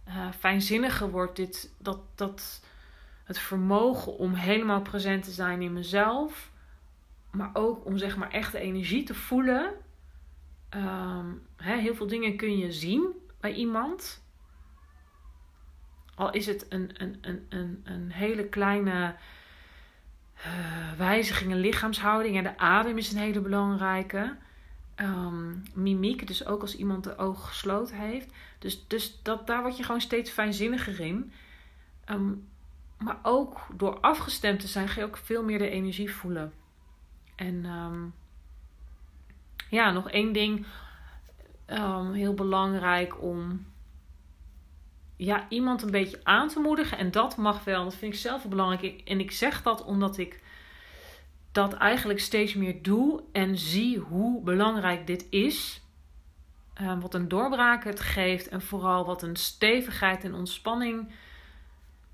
uh, 0.07 0.31
fijnzinniger 0.31 1.11
wordt. 1.11 1.35
Dit, 1.35 1.73
dat, 1.77 1.99
dat, 2.15 2.61
het 3.23 3.39
vermogen 3.39 4.17
om 4.17 4.33
helemaal 4.33 4.81
present 4.81 5.23
te 5.23 5.31
zijn 5.31 5.61
in 5.61 5.73
mezelf. 5.73 6.51
Maar 7.31 7.49
ook 7.53 7.85
om 7.85 7.97
zeg 7.97 8.17
maar 8.17 8.29
echt 8.29 8.51
de 8.51 8.59
energie 8.59 9.03
te 9.03 9.13
voelen. 9.13 9.73
Hè, 11.55 11.75
heel 11.77 11.95
veel 11.95 12.07
dingen 12.07 12.37
kun 12.37 12.57
je 12.57 12.71
zien 12.71 13.07
bij 13.39 13.53
iemand. 13.53 14.23
Al 16.15 16.31
is 16.31 16.45
het 16.45 16.65
een, 16.69 16.91
een, 16.93 17.17
een, 17.21 17.45
een, 17.49 17.81
een 17.83 18.11
hele 18.11 18.45
kleine 18.45 19.15
uh, 20.45 20.97
wijziging 20.97 21.51
in 21.51 21.59
lichaamshouding. 21.59 22.37
En 22.37 22.43
de 22.43 22.57
adem 22.57 22.97
is 22.97 23.11
een 23.11 23.19
hele 23.19 23.39
belangrijke. 23.39 24.35
Um, 24.95 25.63
mimiek, 25.73 26.27
dus 26.27 26.45
ook 26.45 26.61
als 26.61 26.75
iemand 26.75 27.03
de 27.03 27.17
ogen 27.17 27.43
gesloten 27.43 27.97
heeft. 27.97 28.33
Dus, 28.59 28.87
dus 28.87 29.19
dat, 29.23 29.47
daar 29.47 29.61
word 29.61 29.77
je 29.77 29.83
gewoon 29.83 30.01
steeds 30.01 30.31
fijnzinniger 30.31 30.99
in. 30.99 31.31
Um, 32.09 32.47
maar 32.97 33.19
ook 33.21 33.67
door 33.73 33.99
afgestemd 33.99 34.59
te 34.59 34.67
zijn, 34.67 34.87
ga 34.87 34.99
je 34.99 35.05
ook 35.05 35.17
veel 35.17 35.43
meer 35.43 35.57
de 35.57 35.69
energie 35.69 36.13
voelen. 36.13 36.53
En 37.35 37.65
um, 37.65 38.13
ja, 39.69 39.91
nog 39.91 40.09
één 40.09 40.33
ding. 40.33 40.65
heel 42.13 42.33
belangrijk 42.33 43.21
om 43.21 43.65
ja, 45.25 45.45
iemand 45.49 45.81
een 45.81 45.91
beetje 45.91 46.19
aan 46.23 46.47
te 46.47 46.59
moedigen. 46.59 46.97
En 46.97 47.11
dat 47.11 47.37
mag 47.37 47.63
wel. 47.63 47.83
Dat 47.83 47.95
vind 47.95 48.13
ik 48.13 48.19
zelf 48.19 48.45
belangrijk. 48.45 49.01
En 49.05 49.19
ik 49.19 49.31
zeg 49.31 49.61
dat 49.61 49.85
omdat 49.85 50.17
ik 50.17 50.39
dat 51.51 51.73
eigenlijk 51.73 52.19
steeds 52.19 52.53
meer 52.53 52.81
doe 52.81 53.23
en 53.31 53.57
zie 53.57 53.97
hoe 53.97 54.43
belangrijk 54.43 55.07
dit 55.07 55.25
is. 55.29 55.81
Uh, 56.81 57.01
wat 57.01 57.13
een 57.13 57.27
doorbraak 57.27 57.83
het 57.83 57.99
geeft 57.99 58.47
en 58.47 58.61
vooral 58.61 59.05
wat 59.05 59.23
een 59.23 59.35
stevigheid 59.35 60.23
en 60.23 60.33
ontspanning. 60.33 61.11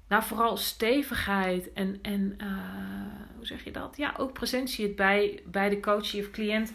Nou, 0.07 0.23
vooral 0.23 0.57
stevigheid 0.57 1.73
en, 1.73 1.99
en 2.01 2.37
uh, 2.41 2.47
hoe 3.35 3.45
zeg 3.45 3.63
je 3.63 3.71
dat? 3.71 3.97
Ja, 3.97 4.13
ook 4.17 4.33
presentie 4.33 4.85
het 4.85 4.95
bij, 4.95 5.41
bij 5.45 5.69
de 5.69 5.79
coach 5.79 6.15
of 6.15 6.31
cliënt 6.31 6.73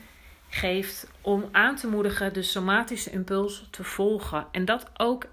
geeft 0.48 1.10
om 1.20 1.48
aan 1.50 1.76
te 1.76 1.88
moedigen 1.88 2.32
de 2.32 2.42
somatische 2.42 3.10
impuls 3.10 3.66
te 3.70 3.84
volgen. 3.84 4.46
En 4.50 4.64
dat 4.64 4.90
ook 4.96 5.26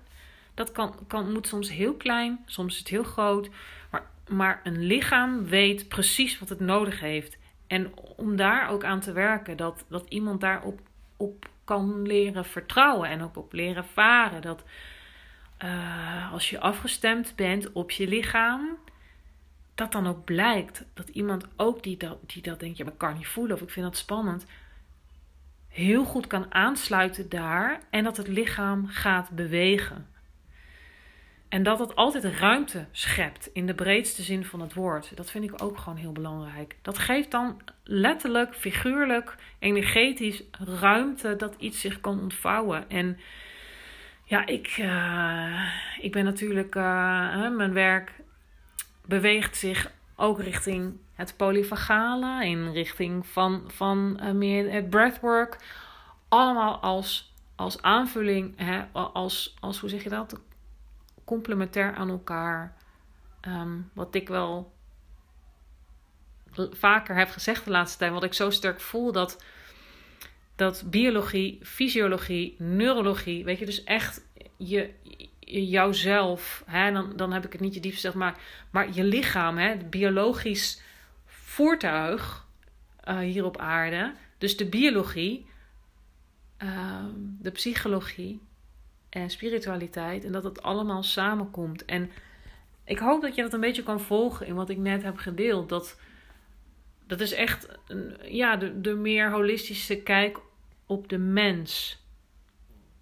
dat 0.59 0.71
kan, 0.71 0.95
kan, 1.07 1.31
moet 1.31 1.47
soms 1.47 1.69
heel 1.69 1.93
klein, 1.93 2.39
soms 2.45 2.73
is 2.73 2.79
het 2.79 2.87
heel 2.87 3.03
groot. 3.03 3.49
Maar, 3.91 4.09
maar 4.27 4.61
een 4.63 4.83
lichaam 4.83 5.45
weet 5.45 5.87
precies 5.87 6.39
wat 6.39 6.49
het 6.49 6.59
nodig 6.59 6.99
heeft. 6.99 7.37
En 7.67 7.91
om 8.15 8.35
daar 8.35 8.69
ook 8.69 8.83
aan 8.83 8.99
te 8.99 9.11
werken, 9.11 9.57
dat, 9.57 9.85
dat 9.89 10.05
iemand 10.09 10.41
daarop 10.41 10.79
op 11.17 11.49
kan 11.63 12.07
leren 12.07 12.45
vertrouwen 12.45 13.09
en 13.09 13.21
ook 13.21 13.37
op 13.37 13.53
leren 13.53 13.85
varen. 13.85 14.41
Dat 14.41 14.63
uh, 15.63 16.33
als 16.33 16.49
je 16.49 16.59
afgestemd 16.59 17.35
bent 17.35 17.71
op 17.71 17.91
je 17.91 18.07
lichaam, 18.07 18.77
dat 19.75 19.91
dan 19.91 20.07
ook 20.07 20.23
blijkt. 20.23 20.85
Dat 20.93 21.09
iemand 21.09 21.47
ook 21.55 21.83
die 21.83 21.97
dat, 21.97 22.17
die 22.25 22.41
dat 22.41 22.59
denkt, 22.59 22.77
ja, 22.77 22.83
maar 22.83 22.93
ik 22.93 22.99
kan 22.99 23.13
niet 23.13 23.27
voelen 23.27 23.55
of 23.55 23.61
ik 23.61 23.69
vind 23.69 23.85
dat 23.85 23.97
spannend. 23.97 24.45
heel 25.67 26.05
goed 26.05 26.27
kan 26.27 26.53
aansluiten 26.53 27.29
daar 27.29 27.81
en 27.89 28.03
dat 28.03 28.17
het 28.17 28.27
lichaam 28.27 28.87
gaat 28.87 29.29
bewegen. 29.29 30.17
En 31.49 31.63
dat 31.63 31.79
het 31.79 31.95
altijd 31.95 32.23
ruimte 32.23 32.85
schept 32.91 33.49
in 33.53 33.65
de 33.65 33.73
breedste 33.73 34.21
zin 34.21 34.45
van 34.45 34.61
het 34.61 34.73
woord. 34.73 35.17
Dat 35.17 35.31
vind 35.31 35.43
ik 35.43 35.63
ook 35.63 35.77
gewoon 35.77 35.97
heel 35.97 36.11
belangrijk. 36.11 36.75
Dat 36.81 36.97
geeft 36.97 37.31
dan 37.31 37.61
letterlijk, 37.83 38.55
figuurlijk, 38.55 39.35
energetisch 39.59 40.43
ruimte 40.79 41.35
dat 41.35 41.55
iets 41.57 41.79
zich 41.79 42.01
kan 42.01 42.19
ontvouwen. 42.19 42.89
En 42.89 43.19
ja, 44.23 44.45
ik, 44.45 44.77
uh, 44.77 45.73
ik 46.01 46.11
ben 46.11 46.23
natuurlijk, 46.23 46.75
uh, 46.75 47.55
mijn 47.55 47.73
werk 47.73 48.11
beweegt 49.05 49.57
zich 49.57 49.91
ook 50.15 50.41
richting 50.41 50.97
het 51.13 51.33
polyvagale, 51.37 52.45
in 52.45 52.71
richting 52.71 53.27
van, 53.27 53.63
van 53.67 54.19
uh, 54.23 54.31
meer 54.31 54.71
het 54.71 54.89
breathwork. 54.89 55.57
Allemaal 56.27 56.79
als, 56.79 57.33
als 57.55 57.81
aanvulling, 57.81 58.53
hè, 58.57 58.83
als, 58.91 59.55
als, 59.59 59.79
hoe 59.79 59.89
zeg 59.89 60.03
je 60.03 60.09
dat? 60.09 60.39
Complementair 61.29 61.95
aan 61.95 62.09
elkaar. 62.09 62.75
Um, 63.47 63.89
wat 63.93 64.15
ik 64.15 64.27
wel 64.27 64.73
vaker 66.71 67.15
heb 67.15 67.29
gezegd 67.29 67.65
de 67.65 67.71
laatste 67.71 67.97
tijd, 67.97 68.11
wat 68.11 68.23
ik 68.23 68.33
zo 68.33 68.49
sterk 68.49 68.79
voel 68.79 69.11
dat, 69.11 69.43
dat 70.55 70.83
biologie, 70.85 71.59
fysiologie, 71.63 72.55
neurologie, 72.57 73.43
weet 73.43 73.59
je, 73.59 73.65
dus 73.65 73.83
echt 73.83 74.27
je, 74.57 74.93
jouzelf, 75.69 76.63
hè, 76.65 76.91
dan, 76.91 77.15
dan 77.15 77.33
heb 77.33 77.45
ik 77.45 77.51
het 77.51 77.61
niet 77.61 77.73
je 77.73 77.79
diepste 77.79 78.17
maar, 78.17 78.39
maar 78.69 78.93
je 78.93 79.03
lichaam, 79.03 79.57
hè, 79.57 79.67
het 79.67 79.89
biologisch 79.89 80.81
voertuig 81.25 82.47
uh, 83.07 83.17
hier 83.17 83.45
op 83.45 83.57
aarde, 83.57 84.13
dus 84.37 84.57
de 84.57 84.65
biologie, 84.65 85.45
uh, 86.63 87.05
de 87.39 87.51
psychologie 87.51 88.41
en 89.09 89.29
spiritualiteit, 89.29 90.25
en 90.25 90.31
dat 90.31 90.43
het 90.43 90.61
allemaal 90.61 91.03
samenkomt. 91.03 91.85
En 91.85 92.11
ik 92.83 92.99
hoop 92.99 93.21
dat 93.21 93.35
je 93.35 93.41
dat 93.41 93.53
een 93.53 93.59
beetje 93.59 93.83
kan 93.83 93.99
volgen 93.99 94.45
in 94.45 94.55
wat 94.55 94.69
ik 94.69 94.77
net 94.77 95.03
heb 95.03 95.17
gedeeld. 95.17 95.69
Dat, 95.69 95.99
dat 97.07 97.19
is 97.19 97.33
echt 97.33 97.79
ja, 98.21 98.55
de, 98.55 98.81
de 98.81 98.95
meer 98.95 99.31
holistische 99.31 100.01
kijk 100.01 100.39
op 100.85 101.09
de 101.09 101.17
mens. 101.17 102.03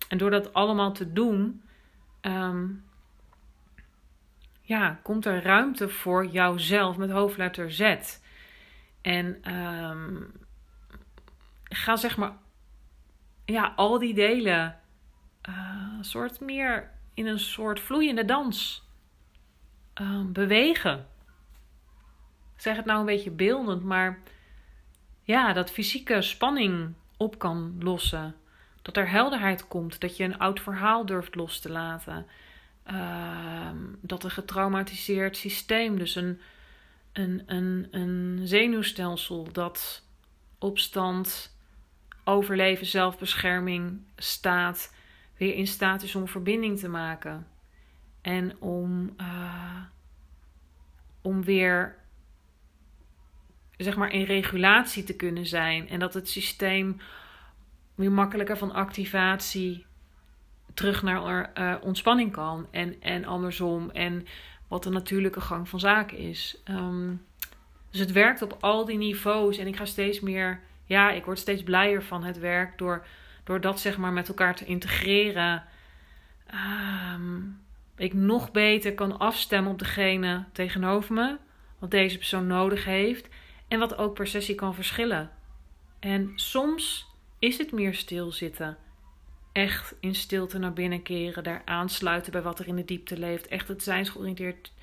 En 0.08 0.18
door 0.18 0.32
dat 0.32 0.54
allemaal 0.54 0.94
te 0.94 1.14
doen, 1.14 1.62
um, 2.22 2.86
ja, 4.62 5.00
komt 5.04 5.26
er 5.26 5.44
ruimte 5.44 5.90
voor 5.90 6.26
jouzelf 6.26 6.98
met 6.98 7.10
hoofdletter 7.10 7.72
Z. 7.72 7.98
En 9.02 9.54
um, 9.56 10.32
ga 11.64 11.96
zeg 11.96 12.18
maar, 12.18 12.34
ja, 13.46 13.74
al 13.76 14.00
die 14.00 14.14
delen, 14.14 14.80
uh, 15.50 15.56
soort 16.02 16.40
meer 16.40 16.92
in 17.14 17.28
een 17.28 17.40
soort 17.40 17.80
vloeiende 17.80 18.26
dans 18.26 18.88
uh, 20.02 20.22
bewegen. 20.26 21.08
Zeg 22.56 22.76
het 22.76 22.86
nou 22.86 23.00
een 23.00 23.06
beetje 23.06 23.32
beeldend, 23.32 23.84
maar 23.84 24.20
ja, 25.24 25.54
dat 25.54 25.72
fysieke 25.72 26.22
spanning 26.22 26.94
op 27.18 27.40
kan 27.40 27.76
lossen. 27.80 28.36
Dat 28.82 28.98
er 28.98 29.10
helderheid 29.10 29.68
komt, 29.68 30.00
dat 30.00 30.18
je 30.18 30.24
een 30.24 30.38
oud 30.38 30.60
verhaal 30.60 31.06
durft 31.06 31.36
los 31.36 31.60
te 31.60 31.72
laten. 31.72 32.26
Uh, 32.92 33.70
dat 34.02 34.24
een 34.24 34.32
getraumatiseerd 34.32 35.38
systeem, 35.38 35.98
dus 35.98 36.16
een, 36.16 36.42
een, 37.14 37.44
een, 37.46 37.88
een 37.92 38.40
zenuwstelsel 38.44 39.52
dat 39.52 40.04
opstand, 40.60 41.56
overleven, 42.24 42.86
zelfbescherming 42.86 44.02
staat, 44.16 44.96
weer 45.38 45.54
in 45.54 45.68
staat 45.68 46.04
is 46.04 46.16
om 46.16 46.28
verbinding 46.28 46.80
te 46.80 46.90
maken. 46.90 47.48
En 48.22 48.60
om, 48.60 49.14
uh, 49.22 49.82
om 51.22 51.44
weer 51.44 51.96
zeg 53.78 53.96
maar 53.96 54.12
in 54.12 54.24
regulatie 54.24 55.04
te 55.04 55.16
kunnen 55.16 55.46
zijn. 55.46 55.90
En 55.90 56.00
dat 56.00 56.14
het 56.14 56.30
systeem 56.30 56.98
weer 57.96 58.12
makkelijker 58.12 58.58
van 58.58 58.72
activatie 58.72 59.86
terug 60.74 61.04
naar 61.04 61.52
uh, 61.58 61.76
ontspanning 61.82 62.32
kan. 62.32 62.68
En, 62.72 63.02
en 63.02 63.26
andersom. 63.26 63.90
En 63.90 64.26
wat 64.68 64.84
de 64.84 64.90
natuurlijke 64.90 65.42
gang 65.42 65.70
van 65.70 65.80
zaken 65.80 66.18
is. 66.18 66.62
Um, 66.70 67.26
dus 67.90 68.00
het 68.00 68.12
werkt 68.12 68.42
op 68.42 68.58
al 68.60 68.86
die 68.86 68.98
niveaus. 68.98 69.58
En 69.58 69.68
ik 69.68 69.76
ga 69.76 69.86
steeds 69.86 70.20
meer. 70.20 70.60
Ja, 70.86 71.12
ik 71.12 71.26
word 71.26 71.40
steeds 71.40 71.64
blijer 71.64 72.04
van 72.04 72.24
het 72.24 72.40
werk. 72.40 72.78
Door, 72.78 73.06
door 73.48 73.62
dat 73.62 73.80
zeg 73.80 73.98
maar 73.98 74.14
met 74.14 74.28
elkaar 74.28 74.56
te 74.56 74.66
integreren. 74.66 75.64
Um, 77.14 77.62
ik 77.96 78.14
nog 78.14 78.52
beter 78.52 78.94
kan 78.94 79.20
afstemmen 79.20 79.72
op 79.72 79.80
degene 79.80 80.46
tegenover 80.52 81.14
me. 81.14 81.38
Wat 81.80 81.92
deze 81.92 82.18
persoon 82.18 82.48
nodig 82.48 82.86
heeft. 82.86 83.28
En 83.68 83.80
wat 83.80 83.98
ook 83.98 84.14
per 84.14 84.28
sessie 84.28 84.56
kan 84.56 84.76
verschillen. 84.76 85.32
En 86.00 86.32
soms 86.36 87.08
is 87.40 87.58
het 87.58 87.72
meer 87.72 87.94
stilzitten. 87.94 88.78
Echt 89.52 89.96
in 90.00 90.16
stilte 90.16 90.58
naar 90.58 90.74
binnen 90.74 91.02
keren, 91.02 91.44
daar 91.44 91.62
aansluiten 91.66 92.32
bij 92.32 92.42
wat 92.42 92.60
er 92.60 92.68
in 92.68 92.76
de 92.76 92.86
diepte 92.86 93.20
leeft. 93.20 93.48
Echt 93.48 93.68
het 93.68 93.84
zijnsgeoriënteerd, 93.84 94.74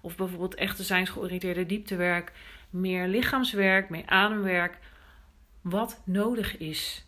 of 0.00 0.16
bijvoorbeeld 0.16 0.54
echt 0.54 0.78
het 0.78 0.86
zijnsgeoriënteerde 0.86 1.66
dieptewerk. 1.66 2.32
Meer 2.70 3.08
lichaamswerk, 3.08 3.88
meer 3.88 4.06
ademwerk. 4.06 4.78
Wat 5.60 6.02
nodig 6.04 6.56
is 6.56 7.06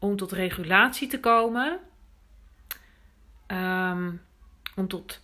om 0.00 0.16
tot 0.16 0.32
regulatie 0.32 1.08
te 1.08 1.20
komen. 1.20 1.78
Um, 3.46 4.22
om 4.76 4.88
tot 4.88 5.20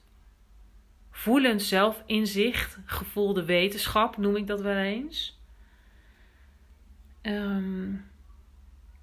voelend 1.10 1.62
zelfinzicht, 1.62 2.78
gevoelde 2.84 3.44
wetenschap 3.44 4.16
noem 4.16 4.36
ik 4.36 4.46
dat 4.46 4.60
wel 4.60 4.76
eens. 4.76 5.40
Um, 7.22 8.04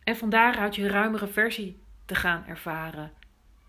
en 0.03 0.15
van 0.15 0.29
daaruit 0.29 0.75
je 0.75 0.87
ruimere 0.87 1.27
versie 1.27 1.79
te 2.05 2.15
gaan 2.15 2.45
ervaren. 2.47 3.11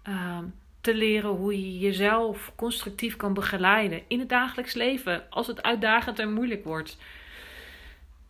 Um, 0.09 0.55
te 0.81 0.95
leren 0.95 1.31
hoe 1.31 1.61
je 1.61 1.79
jezelf 1.79 2.53
constructief 2.57 3.17
kan 3.17 3.35
begeleiden 3.35 4.03
in 4.09 4.19
het 4.19 4.29
dagelijks 4.29 4.75
leven 4.75 5.31
als 5.31 5.47
het 5.47 5.63
uitdagend 5.63 6.19
en 6.19 6.33
moeilijk 6.33 6.65
wordt. 6.65 6.99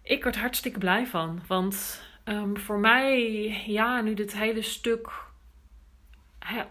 Ik 0.03 0.23
word 0.23 0.37
hartstikke 0.37 0.79
blij 0.79 1.07
van, 1.07 1.43
want 1.47 2.04
um, 2.25 2.59
voor 2.59 2.79
mij, 2.79 3.47
ja, 3.67 4.01
nu 4.01 4.15
dit 4.15 4.37
hele 4.37 4.63
stuk 4.63 5.11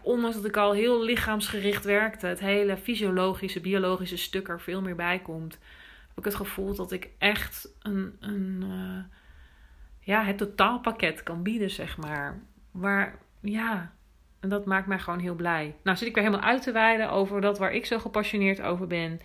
ondanks 0.02 0.36
dat 0.36 0.44
ik 0.44 0.56
al 0.56 0.72
heel 0.72 1.02
lichaamsgericht 1.02 1.84
werkte, 1.84 2.26
het 2.26 2.40
hele 2.40 2.76
fysiologische, 2.76 3.60
biologische 3.60 4.16
stuk 4.16 4.48
er 4.48 4.60
veel 4.60 4.82
meer 4.82 4.94
bij 4.94 5.18
komt, 5.18 5.58
heb 6.08 6.18
ik 6.18 6.24
het 6.24 6.34
gevoel 6.34 6.74
dat 6.74 6.92
ik 6.92 7.10
echt 7.18 7.68
een, 7.82 8.16
een 8.20 8.64
uh, 8.66 9.04
ja, 10.00 10.24
het 10.24 10.38
totaalpakket 10.38 11.22
kan 11.22 11.42
bieden, 11.42 11.70
zeg 11.70 11.96
maar. 11.96 12.42
Maar 12.70 13.18
ja, 13.40 13.92
en 14.40 14.48
dat 14.48 14.66
maakt 14.66 14.86
mij 14.86 14.98
gewoon 14.98 15.18
heel 15.18 15.34
blij. 15.34 15.74
Nou 15.82 15.96
zit 15.96 16.08
ik 16.08 16.14
weer 16.14 16.24
helemaal 16.24 16.46
uit 16.46 16.62
te 16.62 16.72
wijden 16.72 17.10
over 17.10 17.40
dat 17.40 17.58
waar 17.58 17.72
ik 17.72 17.86
zo 17.86 17.98
gepassioneerd 17.98 18.60
over 18.60 18.86
ben. 18.86 19.20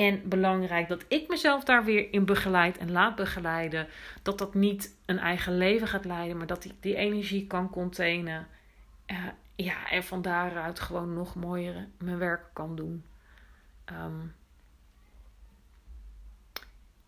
En 0.00 0.28
belangrijk 0.28 0.88
dat 0.88 1.04
ik 1.08 1.28
mezelf 1.28 1.64
daar 1.64 1.84
weer 1.84 2.12
in 2.12 2.24
begeleid 2.24 2.78
en 2.78 2.90
laat 2.90 3.16
begeleiden. 3.16 3.88
Dat 4.22 4.38
dat 4.38 4.54
niet 4.54 4.96
een 5.06 5.18
eigen 5.18 5.56
leven 5.56 5.88
gaat 5.88 6.04
leiden, 6.04 6.36
maar 6.36 6.46
dat 6.46 6.64
ik 6.64 6.72
die 6.80 6.96
energie 6.96 7.46
kan 7.46 7.70
containen. 7.70 8.46
Uh, 9.06 9.26
ja, 9.54 9.90
en 9.90 10.04
van 10.04 10.22
daaruit 10.22 10.80
gewoon 10.80 11.14
nog 11.14 11.34
mooier 11.34 11.88
mijn 11.98 12.18
werk 12.18 12.44
kan 12.52 12.76
doen. 12.76 13.04
Um, 13.92 14.34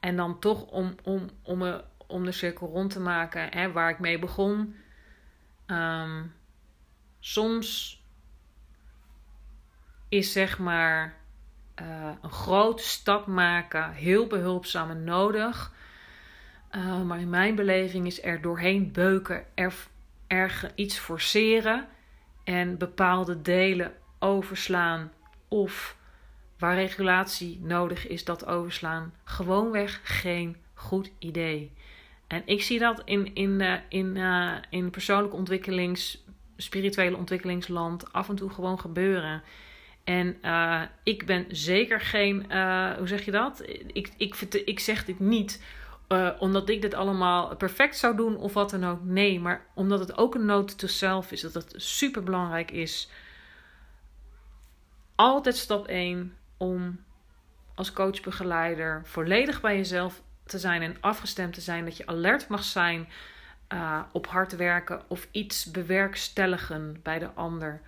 en 0.01 0.17
dan 0.17 0.39
toch 0.39 0.67
om, 0.67 0.95
om, 1.03 1.31
om, 1.43 1.59
me, 1.59 1.85
om 2.07 2.25
de 2.25 2.33
cirkel 2.33 2.69
rond 2.69 2.91
te 2.91 3.01
maken 3.01 3.49
hè, 3.51 3.73
waar 3.73 3.91
ik 3.91 3.99
mee 3.99 4.19
begon. 4.19 4.77
Um, 5.67 6.35
soms 7.21 8.01
is 10.09 10.33
zeg 10.33 10.59
maar 10.59 11.21
uh, 11.83 12.11
een 12.23 12.31
grote 12.31 12.83
stap 12.83 13.27
maken 13.27 13.93
heel 13.93 14.27
behulpzaam 14.27 14.91
en 14.91 15.05
nodig. 15.05 15.73
Uh, 16.77 17.03
maar 17.03 17.21
in 17.21 17.31
mijn 17.31 17.55
beleving 17.55 18.07
is 18.07 18.23
er 18.23 18.41
doorheen 18.41 18.93
beuken, 18.93 19.45
er, 20.27 20.73
iets 20.75 20.99
forceren 20.99 21.89
en 22.45 22.79
bepaalde 22.79 23.43
delen 23.43 23.93
overslaan 24.19 25.13
of 25.49 25.97
waar 26.59 26.75
regulatie 26.75 27.61
nodig 27.63 28.07
is 28.07 28.25
dat 28.25 28.47
overslaan, 28.47 29.15
gewoonweg 29.25 30.01
geen 30.03 30.57
goed 30.75 31.11
idee. 31.19 31.73
En 32.27 32.43
ik 32.45 32.63
zie 32.63 32.79
dat 32.79 33.03
in, 33.05 33.35
in, 33.35 33.61
uh, 33.61 33.75
in, 33.89 34.17
in 34.71 34.91
persoonlijke 34.91 35.37
ontwikkelings, 35.37 36.25
spirituele 36.57 37.17
ontwikkelingsland 37.17 38.13
af 38.13 38.29
en 38.29 38.37
toe 38.37 38.51
gewoon 38.51 38.81
gebeuren. 38.81 39.43
En 40.05 40.39
uh, 40.43 40.83
ik 41.03 41.27
ben 41.27 41.47
zeker 41.49 42.01
geen, 42.01 42.37
hoe 42.99 43.07
zeg 43.07 43.25
je 43.25 43.31
dat? 43.31 43.63
Ik, 43.93 44.11
ik, 44.17 44.41
ik 44.65 44.81
zeg 44.81 45.05
dit 45.05 45.19
niet 45.19 45.61
uh, 46.13 46.31
omdat 46.39 46.69
ik 46.69 46.83
dit 46.83 46.95
allemaal 46.95 47.57
perfect 47.57 47.97
zou 47.97 48.17
doen 48.17 48.37
of 48.37 48.55
wat 48.55 48.71
dan 48.71 48.85
ook. 48.85 49.03
Nee, 49.03 49.41
maar 49.41 49.67
omdat 49.75 50.01
het 50.01 50.17
ook 50.17 50.35
een 50.35 50.45
note 50.45 50.75
to 50.75 50.87
self 50.87 51.33
is. 51.33 51.41
Dat 51.41 51.55
het 51.55 51.75
super 51.77 52.23
belangrijk 52.23 52.71
is. 52.71 53.11
Altijd 55.15 55.57
stap 55.57 55.87
1 55.87 56.37
om 56.57 57.01
als 57.75 57.93
coach-begeleider 57.93 59.03
volledig 59.05 59.61
bij 59.61 59.77
jezelf 59.77 60.23
te 60.45 60.59
zijn 60.59 60.83
en 60.83 60.97
afgestemd 61.01 61.55
te 61.55 61.61
zijn. 61.61 61.85
Dat 61.85 61.97
je 61.97 62.07
alert 62.07 62.49
mag 62.49 62.65
zijn 62.65 63.09
op 64.13 64.27
hard 64.27 64.57
werken 64.57 65.03
of 65.09 65.29
iets 65.31 65.71
bewerkstelligen 65.71 67.01
bij 67.03 67.19
de 67.19 67.31
ander. 67.33 67.81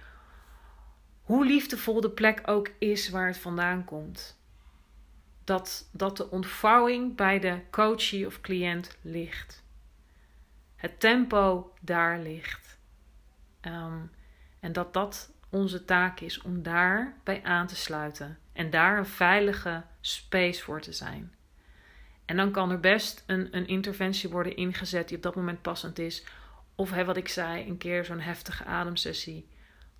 Hoe 1.24 1.46
liefdevol 1.46 2.00
de 2.00 2.10
plek 2.10 2.40
ook 2.44 2.70
is 2.78 3.08
waar 3.08 3.26
het 3.26 3.38
vandaan 3.38 3.84
komt. 3.84 4.38
Dat, 5.44 5.88
dat 5.92 6.16
de 6.16 6.30
ontvouwing 6.30 7.16
bij 7.16 7.38
de 7.38 7.60
coachie 7.70 8.26
of 8.26 8.40
cliënt 8.40 8.96
ligt. 9.02 9.62
Het 10.76 11.00
tempo 11.00 11.72
daar 11.80 12.18
ligt. 12.18 12.78
Um, 13.62 14.10
en 14.60 14.72
dat 14.72 14.92
dat 14.92 15.32
onze 15.50 15.84
taak 15.84 16.20
is 16.20 16.42
om 16.42 16.62
daar 16.62 17.16
bij 17.22 17.42
aan 17.42 17.66
te 17.66 17.76
sluiten. 17.76 18.38
En 18.52 18.70
daar 18.70 18.98
een 18.98 19.06
veilige 19.06 19.82
space 20.00 20.62
voor 20.62 20.80
te 20.80 20.92
zijn. 20.92 21.34
En 22.24 22.36
dan 22.36 22.50
kan 22.50 22.70
er 22.70 22.80
best 22.80 23.22
een, 23.26 23.56
een 23.56 23.66
interventie 23.66 24.28
worden 24.28 24.56
ingezet 24.56 25.08
die 25.08 25.16
op 25.16 25.22
dat 25.22 25.34
moment 25.34 25.62
passend 25.62 25.98
is. 25.98 26.24
Of 26.74 26.90
hè, 26.90 27.04
wat 27.04 27.16
ik 27.16 27.28
zei, 27.28 27.68
een 27.68 27.78
keer 27.78 28.04
zo'n 28.04 28.20
heftige 28.20 28.64
ademsessie 28.64 29.46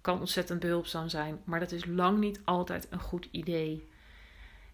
kan 0.05 0.21
ontzettend 0.21 0.61
behulpzaam 0.61 1.09
zijn. 1.09 1.41
Maar 1.45 1.61
dat 1.61 1.73
is 1.73 1.85
lang 1.85 2.19
niet 2.19 2.41
altijd 2.45 2.87
een 2.91 3.01
goed 3.01 3.29
idee. 3.31 3.89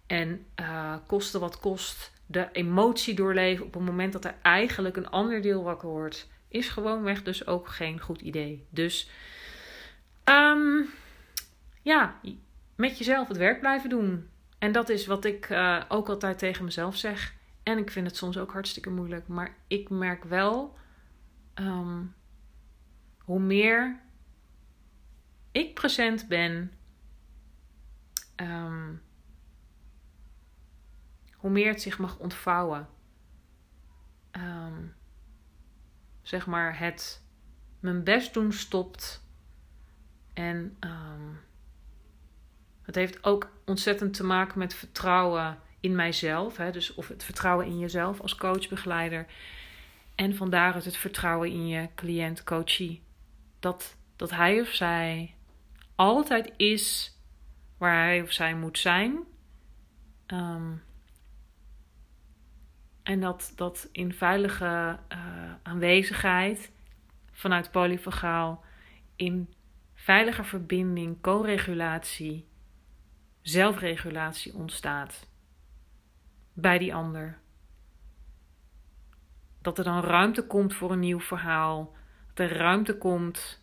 En 0.07 0.47
uh, 0.61 0.95
koste 1.07 1.39
wat 1.39 1.59
kost, 1.59 2.13
de 2.27 2.49
emotie 2.53 3.15
doorleven 3.15 3.67
op 3.67 3.75
het 3.75 3.83
moment 3.83 4.13
dat 4.13 4.25
er 4.25 4.35
eigenlijk 4.43 4.97
een 4.97 5.11
ander 5.11 5.43
deel 5.43 5.63
wakker 5.63 5.89
wordt, 5.89 6.29
is 6.49 6.69
gewoonweg 6.69 7.23
dus 7.23 7.47
ook 7.47 7.69
geen 7.69 8.01
goed 8.01 8.21
idee. 8.21 8.67
Dus 8.71 9.11
um, 10.25 10.89
ja, 11.83 12.21
met 12.77 12.99
jezelf 12.99 13.29
het 13.29 13.37
werk 13.37 13.61
blijven 13.61 13.91
doen. 13.91 14.29
En 14.59 14.73
dat 14.73 14.89
is 14.89 15.07
wat 15.07 15.25
ik 15.25 15.51
uh, 15.51 15.83
ook 15.89 16.09
altijd 16.09 16.39
tegen 16.39 16.65
mezelf 16.65 16.97
zeg. 16.97 17.35
En 17.63 17.79
ik 17.79 17.91
vind 17.91 18.07
het 18.07 18.17
soms 18.17 18.39
ook 18.39 18.53
hartstikke 18.53 18.91
moeilijk. 18.91 19.29
Maar 19.29 19.57
ik 19.67 19.91
merk 19.91 20.25
wel 20.25 20.77
um, 21.55 22.15
hoe 23.19 23.41
meer 23.41 24.01
ik 25.53 25.75
present 25.75 26.29
ben, 26.29 26.73
um, 28.37 29.03
hoe 31.33 31.51
meer 31.51 31.69
het 31.69 31.83
zich 31.83 31.99
mag 31.99 32.19
ontvouwen. 32.19 32.89
Um, 34.33 34.95
zeg 36.23 36.47
maar 36.47 36.79
het 36.79 37.23
mijn 37.81 38.05
best 38.05 38.35
doen 38.35 38.53
stopt. 38.53 39.29
En 40.35 40.77
het 42.83 42.95
heeft 42.95 43.25
ook 43.25 43.51
ontzettend 43.65 44.15
te 44.15 44.25
maken 44.25 44.59
met 44.59 44.75
vertrouwen 44.75 45.59
in 45.81 45.95
mijzelf. 45.95 46.57
Hè? 46.57 46.71
Dus 46.71 46.95
of 46.95 47.09
het 47.09 47.25
vertrouwen 47.25 47.67
in 47.67 47.79
jezelf 47.79 48.21
als 48.21 48.35
coach, 48.35 48.69
begeleider. 48.69 49.27
En 50.15 50.37
vandaar 50.37 50.75
het 50.75 50.97
vertrouwen 50.97 51.51
in 51.51 51.67
je 51.69 51.89
cliënt, 51.95 52.45
coachie. 52.45 53.03
Dat, 53.59 53.97
dat 54.17 54.31
hij 54.31 54.61
of 54.61 54.69
zij 54.69 55.35
altijd 56.01 56.53
is 56.57 57.17
waar 57.79 58.05
hij 58.05 58.23
of 58.23 58.33
zij 58.33 58.55
moet 58.55 58.79
zijn. 58.79 59.19
Um, 60.27 60.83
en 63.03 63.21
dat, 63.21 63.53
dat 63.57 63.89
in 63.93 64.13
veilige 64.13 64.99
uh, 65.13 65.53
aanwezigheid 65.63 66.73
vanuit 67.33 67.71
polyfagaal, 67.71 68.65
in 69.17 69.55
veilige 69.95 70.45
verbinding, 70.45 71.21
co-regulatie, 71.21 72.49
zelfregulatie 73.43 74.55
ontstaat 74.55 75.29
bij 76.53 76.79
die 76.79 76.95
ander. 76.95 77.39
Dat 79.63 79.79
er 79.79 79.85
dan 79.85 80.03
ruimte 80.03 80.47
komt 80.47 80.75
voor 80.75 80.91
een 80.91 80.99
nieuw 80.99 81.21
verhaal. 81.21 81.97
Dat 82.35 82.51
er 82.51 82.57
ruimte 82.57 82.99
komt 82.99 83.63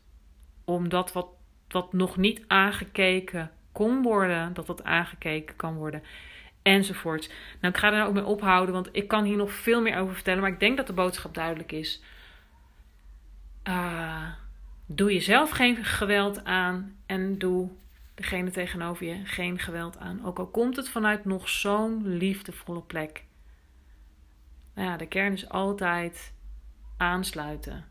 om 0.66 0.90
dat 0.90 1.12
wat, 1.12 1.37
wat 1.68 1.94
nog 1.94 2.18
niet 2.18 2.44
aangekeken 2.48 3.52
kon 3.72 4.02
worden, 4.02 4.54
dat 4.54 4.68
dat 4.68 4.84
aangekeken 4.84 5.56
kan 5.56 5.76
worden. 5.76 6.04
Enzovoort. 6.62 7.34
Nou, 7.62 7.74
ik 7.74 7.80
ga 7.80 7.88
er 7.88 7.94
nou 7.94 8.08
ook 8.08 8.14
mee 8.14 8.26
ophouden, 8.26 8.74
want 8.74 8.90
ik 8.92 9.08
kan 9.08 9.24
hier 9.24 9.38
nog 9.38 9.52
veel 9.52 9.82
meer 9.82 9.98
over 9.98 10.14
vertellen. 10.14 10.42
Maar 10.42 10.52
ik 10.52 10.60
denk 10.60 10.78
dat 10.78 10.88
de 10.88 10.94
boodschap 10.94 11.34
duidelijk 11.34 11.72
is. 11.72 12.02
Uh, 13.64 14.28
doe 14.86 15.14
jezelf 15.14 15.50
geen 15.50 15.86
geweld 15.86 16.44
aan 16.44 16.96
en 17.06 17.38
doe 17.38 17.70
degene 18.16 18.50
tegenover 18.50 19.06
je 19.06 19.26
geen 19.26 19.60
geweld 19.60 19.98
aan. 19.98 20.26
Ook 20.26 20.40
al 20.40 20.48
komt 20.48 20.76
het 20.76 20.90
vanuit 20.90 21.26
nog 21.26 21.50
zo'n 21.50 22.08
liefdevolle 22.08 22.82
plek. 22.82 23.26
Nou 24.74 24.90
ja, 24.90 24.98
de 24.98 25.08
kern 25.08 25.34
is 25.34 25.50
altijd 25.50 26.34
aansluiten. 26.98 27.86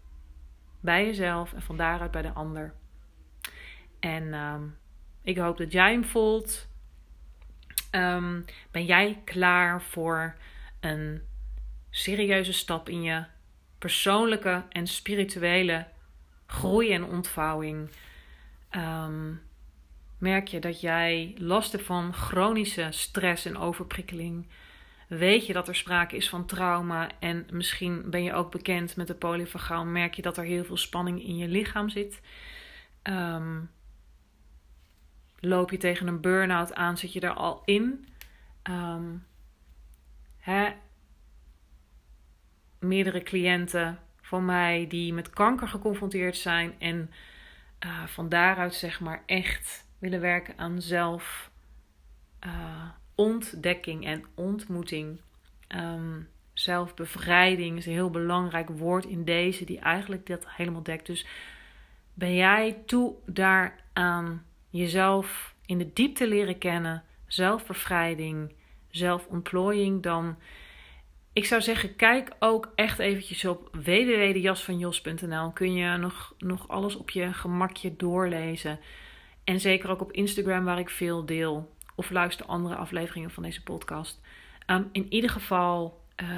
Bij 0.80 1.06
jezelf 1.06 1.52
en 1.52 1.62
van 1.62 1.76
daaruit 1.76 2.10
bij 2.10 2.22
de 2.22 2.32
ander. 2.32 2.74
En 4.06 4.22
uh, 4.22 4.54
ik 5.22 5.38
hoop 5.38 5.56
dat 5.56 5.72
jij 5.72 5.92
hem 5.92 6.04
voelt. 6.04 6.66
Um, 7.90 8.44
ben 8.70 8.84
jij 8.84 9.20
klaar 9.24 9.82
voor 9.82 10.34
een 10.80 11.22
serieuze 11.90 12.52
stap 12.52 12.88
in 12.88 13.02
je 13.02 13.24
persoonlijke 13.78 14.62
en 14.68 14.86
spirituele 14.86 15.86
groei 16.46 16.92
en 16.92 17.04
ontvouwing? 17.04 17.90
Um, 18.70 19.42
Merk 20.18 20.48
je 20.48 20.58
dat 20.58 20.80
jij 20.80 21.34
last 21.38 21.72
hebt 21.72 21.84
van 21.84 22.14
chronische 22.14 22.86
stress 22.90 23.44
en 23.44 23.58
overprikkeling? 23.58 24.46
Weet 25.08 25.46
je 25.46 25.52
dat 25.52 25.68
er 25.68 25.76
sprake 25.76 26.16
is 26.16 26.28
van 26.28 26.46
trauma 26.46 27.08
en 27.18 27.46
misschien 27.50 28.10
ben 28.10 28.22
je 28.22 28.32
ook 28.32 28.50
bekend 28.50 28.96
met 28.96 29.06
de 29.06 29.14
polyvagaal, 29.14 29.84
merk 29.84 30.14
je 30.14 30.22
dat 30.22 30.36
er 30.36 30.44
heel 30.44 30.64
veel 30.64 30.76
spanning 30.76 31.24
in 31.24 31.36
je 31.36 31.48
lichaam 31.48 31.88
zit? 31.88 32.20
Um, 33.02 33.70
loop 35.46 35.70
je 35.70 35.76
tegen 35.76 36.06
een 36.06 36.20
burn-out 36.20 36.74
aan, 36.74 36.98
zit 36.98 37.12
je 37.12 37.20
er 37.20 37.34
al 37.34 37.62
in? 37.64 38.08
Um, 38.70 39.26
hè? 40.38 40.72
Meerdere 42.78 43.22
cliënten 43.22 43.98
van 44.20 44.44
mij 44.44 44.86
die 44.88 45.12
met 45.12 45.30
kanker 45.30 45.68
geconfronteerd 45.68 46.36
zijn 46.36 46.74
en 46.78 47.10
uh, 47.84 48.06
van 48.06 48.28
daaruit 48.28 48.74
zeg 48.74 49.00
maar 49.00 49.22
echt 49.26 49.88
willen 49.98 50.20
werken 50.20 50.58
aan 50.58 50.80
zelf 50.80 51.50
uh, 52.46 52.88
ontdekking 53.14 54.06
en 54.06 54.24
ontmoeting. 54.34 55.20
Um, 55.68 56.28
zelfbevrijding 56.52 57.76
is 57.78 57.86
een 57.86 57.92
heel 57.92 58.10
belangrijk 58.10 58.68
woord 58.68 59.04
in 59.04 59.24
deze, 59.24 59.64
die 59.64 59.78
eigenlijk 59.78 60.26
dat 60.26 60.46
helemaal 60.48 60.82
dekt. 60.82 61.06
Dus 61.06 61.26
ben 62.14 62.34
jij 62.34 62.82
toe 62.86 63.14
daaraan 63.26 64.45
jezelf 64.76 65.54
in 65.66 65.78
de 65.78 65.92
diepte 65.92 66.28
leren 66.28 66.58
kennen, 66.58 67.02
zelfbevrijding, 67.26 68.52
zelfontplooiing, 68.90 70.02
dan 70.02 70.36
ik 71.32 71.44
zou 71.44 71.62
zeggen, 71.62 71.96
kijk 71.96 72.30
ook 72.38 72.72
echt 72.74 72.98
eventjes 72.98 73.44
op 73.44 73.68
www.jasvanjos.nl. 73.72 75.50
Kun 75.50 75.74
je 75.74 75.96
nog, 75.96 76.34
nog 76.38 76.68
alles 76.68 76.96
op 76.96 77.10
je 77.10 77.32
gemakje 77.32 77.96
doorlezen. 77.96 78.80
En 79.44 79.60
zeker 79.60 79.90
ook 79.90 80.00
op 80.00 80.12
Instagram, 80.12 80.64
waar 80.64 80.78
ik 80.78 80.90
veel 80.90 81.26
deel. 81.26 81.74
Of 81.94 82.10
luister 82.10 82.46
andere 82.46 82.74
afleveringen 82.74 83.30
van 83.30 83.42
deze 83.42 83.62
podcast. 83.62 84.20
Ehm, 84.66 84.82
in 84.92 85.06
ieder 85.08 85.30
geval 85.30 86.00
uh, 86.22 86.28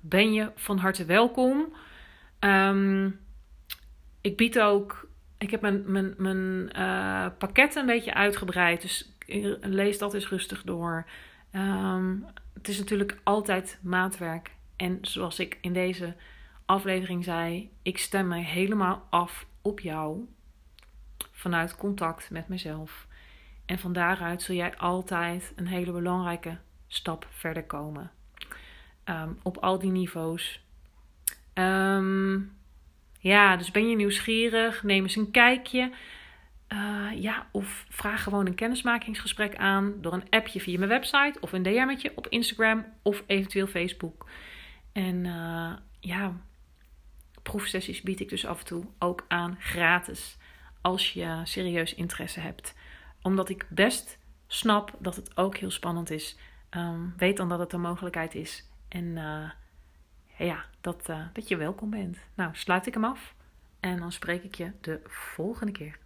ben 0.00 0.32
je 0.32 0.50
van 0.54 0.78
harte 0.78 1.04
welkom. 1.04 1.72
Um, 2.40 3.20
ik 4.20 4.36
bied 4.36 4.60
ook. 4.60 5.08
Ik 5.40 5.50
heb 5.50 5.60
mijn, 5.60 5.92
mijn, 5.92 6.14
mijn 6.16 6.70
uh, 6.76 7.26
een 7.74 7.86
beetje 7.86 8.14
uitgebreid. 8.14 8.80
Dus 8.80 9.12
lees 9.60 9.98
dat 9.98 10.14
eens 10.14 10.28
rustig 10.28 10.62
door. 10.62 11.06
Um, 11.54 12.26
het 12.54 12.68
is 12.68 12.78
natuurlijk 12.78 13.20
altijd 13.22 13.78
maatwerk. 13.82 14.50
En 14.76 14.98
zoals 15.00 15.38
ik 15.38 15.58
in 15.60 15.72
deze 15.72 16.14
aflevering 16.64 17.24
zei, 17.24 17.70
ik 17.82 17.98
stem 17.98 18.28
mij 18.28 18.42
helemaal 18.42 19.06
af 19.10 19.46
op 19.62 19.80
jou 19.80 20.28
vanuit 21.32 21.76
contact 21.76 22.30
met 22.30 22.48
mezelf. 22.48 23.06
En 23.66 23.78
van 23.78 23.92
daaruit 23.92 24.42
zul 24.42 24.54
jij 24.54 24.76
altijd 24.76 25.52
een 25.56 25.66
hele 25.66 25.92
belangrijke 25.92 26.58
stap 26.88 27.26
verder 27.30 27.64
komen. 27.64 28.10
Um, 29.04 29.38
op 29.42 29.56
al 29.56 29.78
die 29.78 29.90
niveaus. 29.90 30.64
Um, 31.54 32.58
ja, 33.20 33.56
dus 33.56 33.70
ben 33.70 33.88
je 33.88 33.96
nieuwsgierig? 33.96 34.82
Neem 34.82 35.02
eens 35.02 35.16
een 35.16 35.30
kijkje. 35.30 35.90
Uh, 36.72 37.08
ja, 37.14 37.46
of 37.52 37.86
vraag 37.88 38.22
gewoon 38.22 38.46
een 38.46 38.54
kennismakingsgesprek 38.54 39.56
aan 39.56 39.94
door 40.00 40.12
een 40.12 40.30
appje 40.30 40.60
via 40.60 40.78
mijn 40.78 40.90
website 40.90 41.40
of 41.40 41.52
een 41.52 41.62
DM'tje 41.62 42.12
op 42.14 42.26
Instagram 42.28 42.84
of 43.02 43.22
eventueel 43.26 43.66
Facebook. 43.66 44.26
En 44.92 45.24
uh, 45.24 45.72
ja, 46.00 46.40
proefsessies 47.42 48.00
bied 48.00 48.20
ik 48.20 48.28
dus 48.28 48.46
af 48.46 48.58
en 48.58 48.64
toe 48.64 48.84
ook 48.98 49.24
aan 49.28 49.56
gratis. 49.58 50.36
Als 50.80 51.12
je 51.12 51.40
serieus 51.44 51.94
interesse 51.94 52.40
hebt. 52.40 52.74
Omdat 53.22 53.48
ik 53.48 53.66
best 53.68 54.18
snap 54.46 54.94
dat 54.98 55.16
het 55.16 55.36
ook 55.36 55.56
heel 55.56 55.70
spannend 55.70 56.10
is. 56.10 56.36
Um, 56.70 57.14
weet 57.16 57.36
dan 57.36 57.48
dat 57.48 57.58
het 57.58 57.72
een 57.72 57.80
mogelijkheid 57.80 58.34
is. 58.34 58.68
En 58.88 59.04
uh, 59.04 59.50
ja, 60.46 60.64
dat, 60.80 61.08
uh, 61.10 61.26
dat 61.32 61.48
je 61.48 61.56
welkom 61.56 61.90
bent. 61.90 62.18
Nou, 62.34 62.50
sluit 62.54 62.86
ik 62.86 62.94
hem 62.94 63.04
af. 63.04 63.34
En 63.80 63.98
dan 63.98 64.12
spreek 64.12 64.44
ik 64.44 64.54
je 64.54 64.70
de 64.80 65.00
volgende 65.04 65.72
keer. 65.72 65.98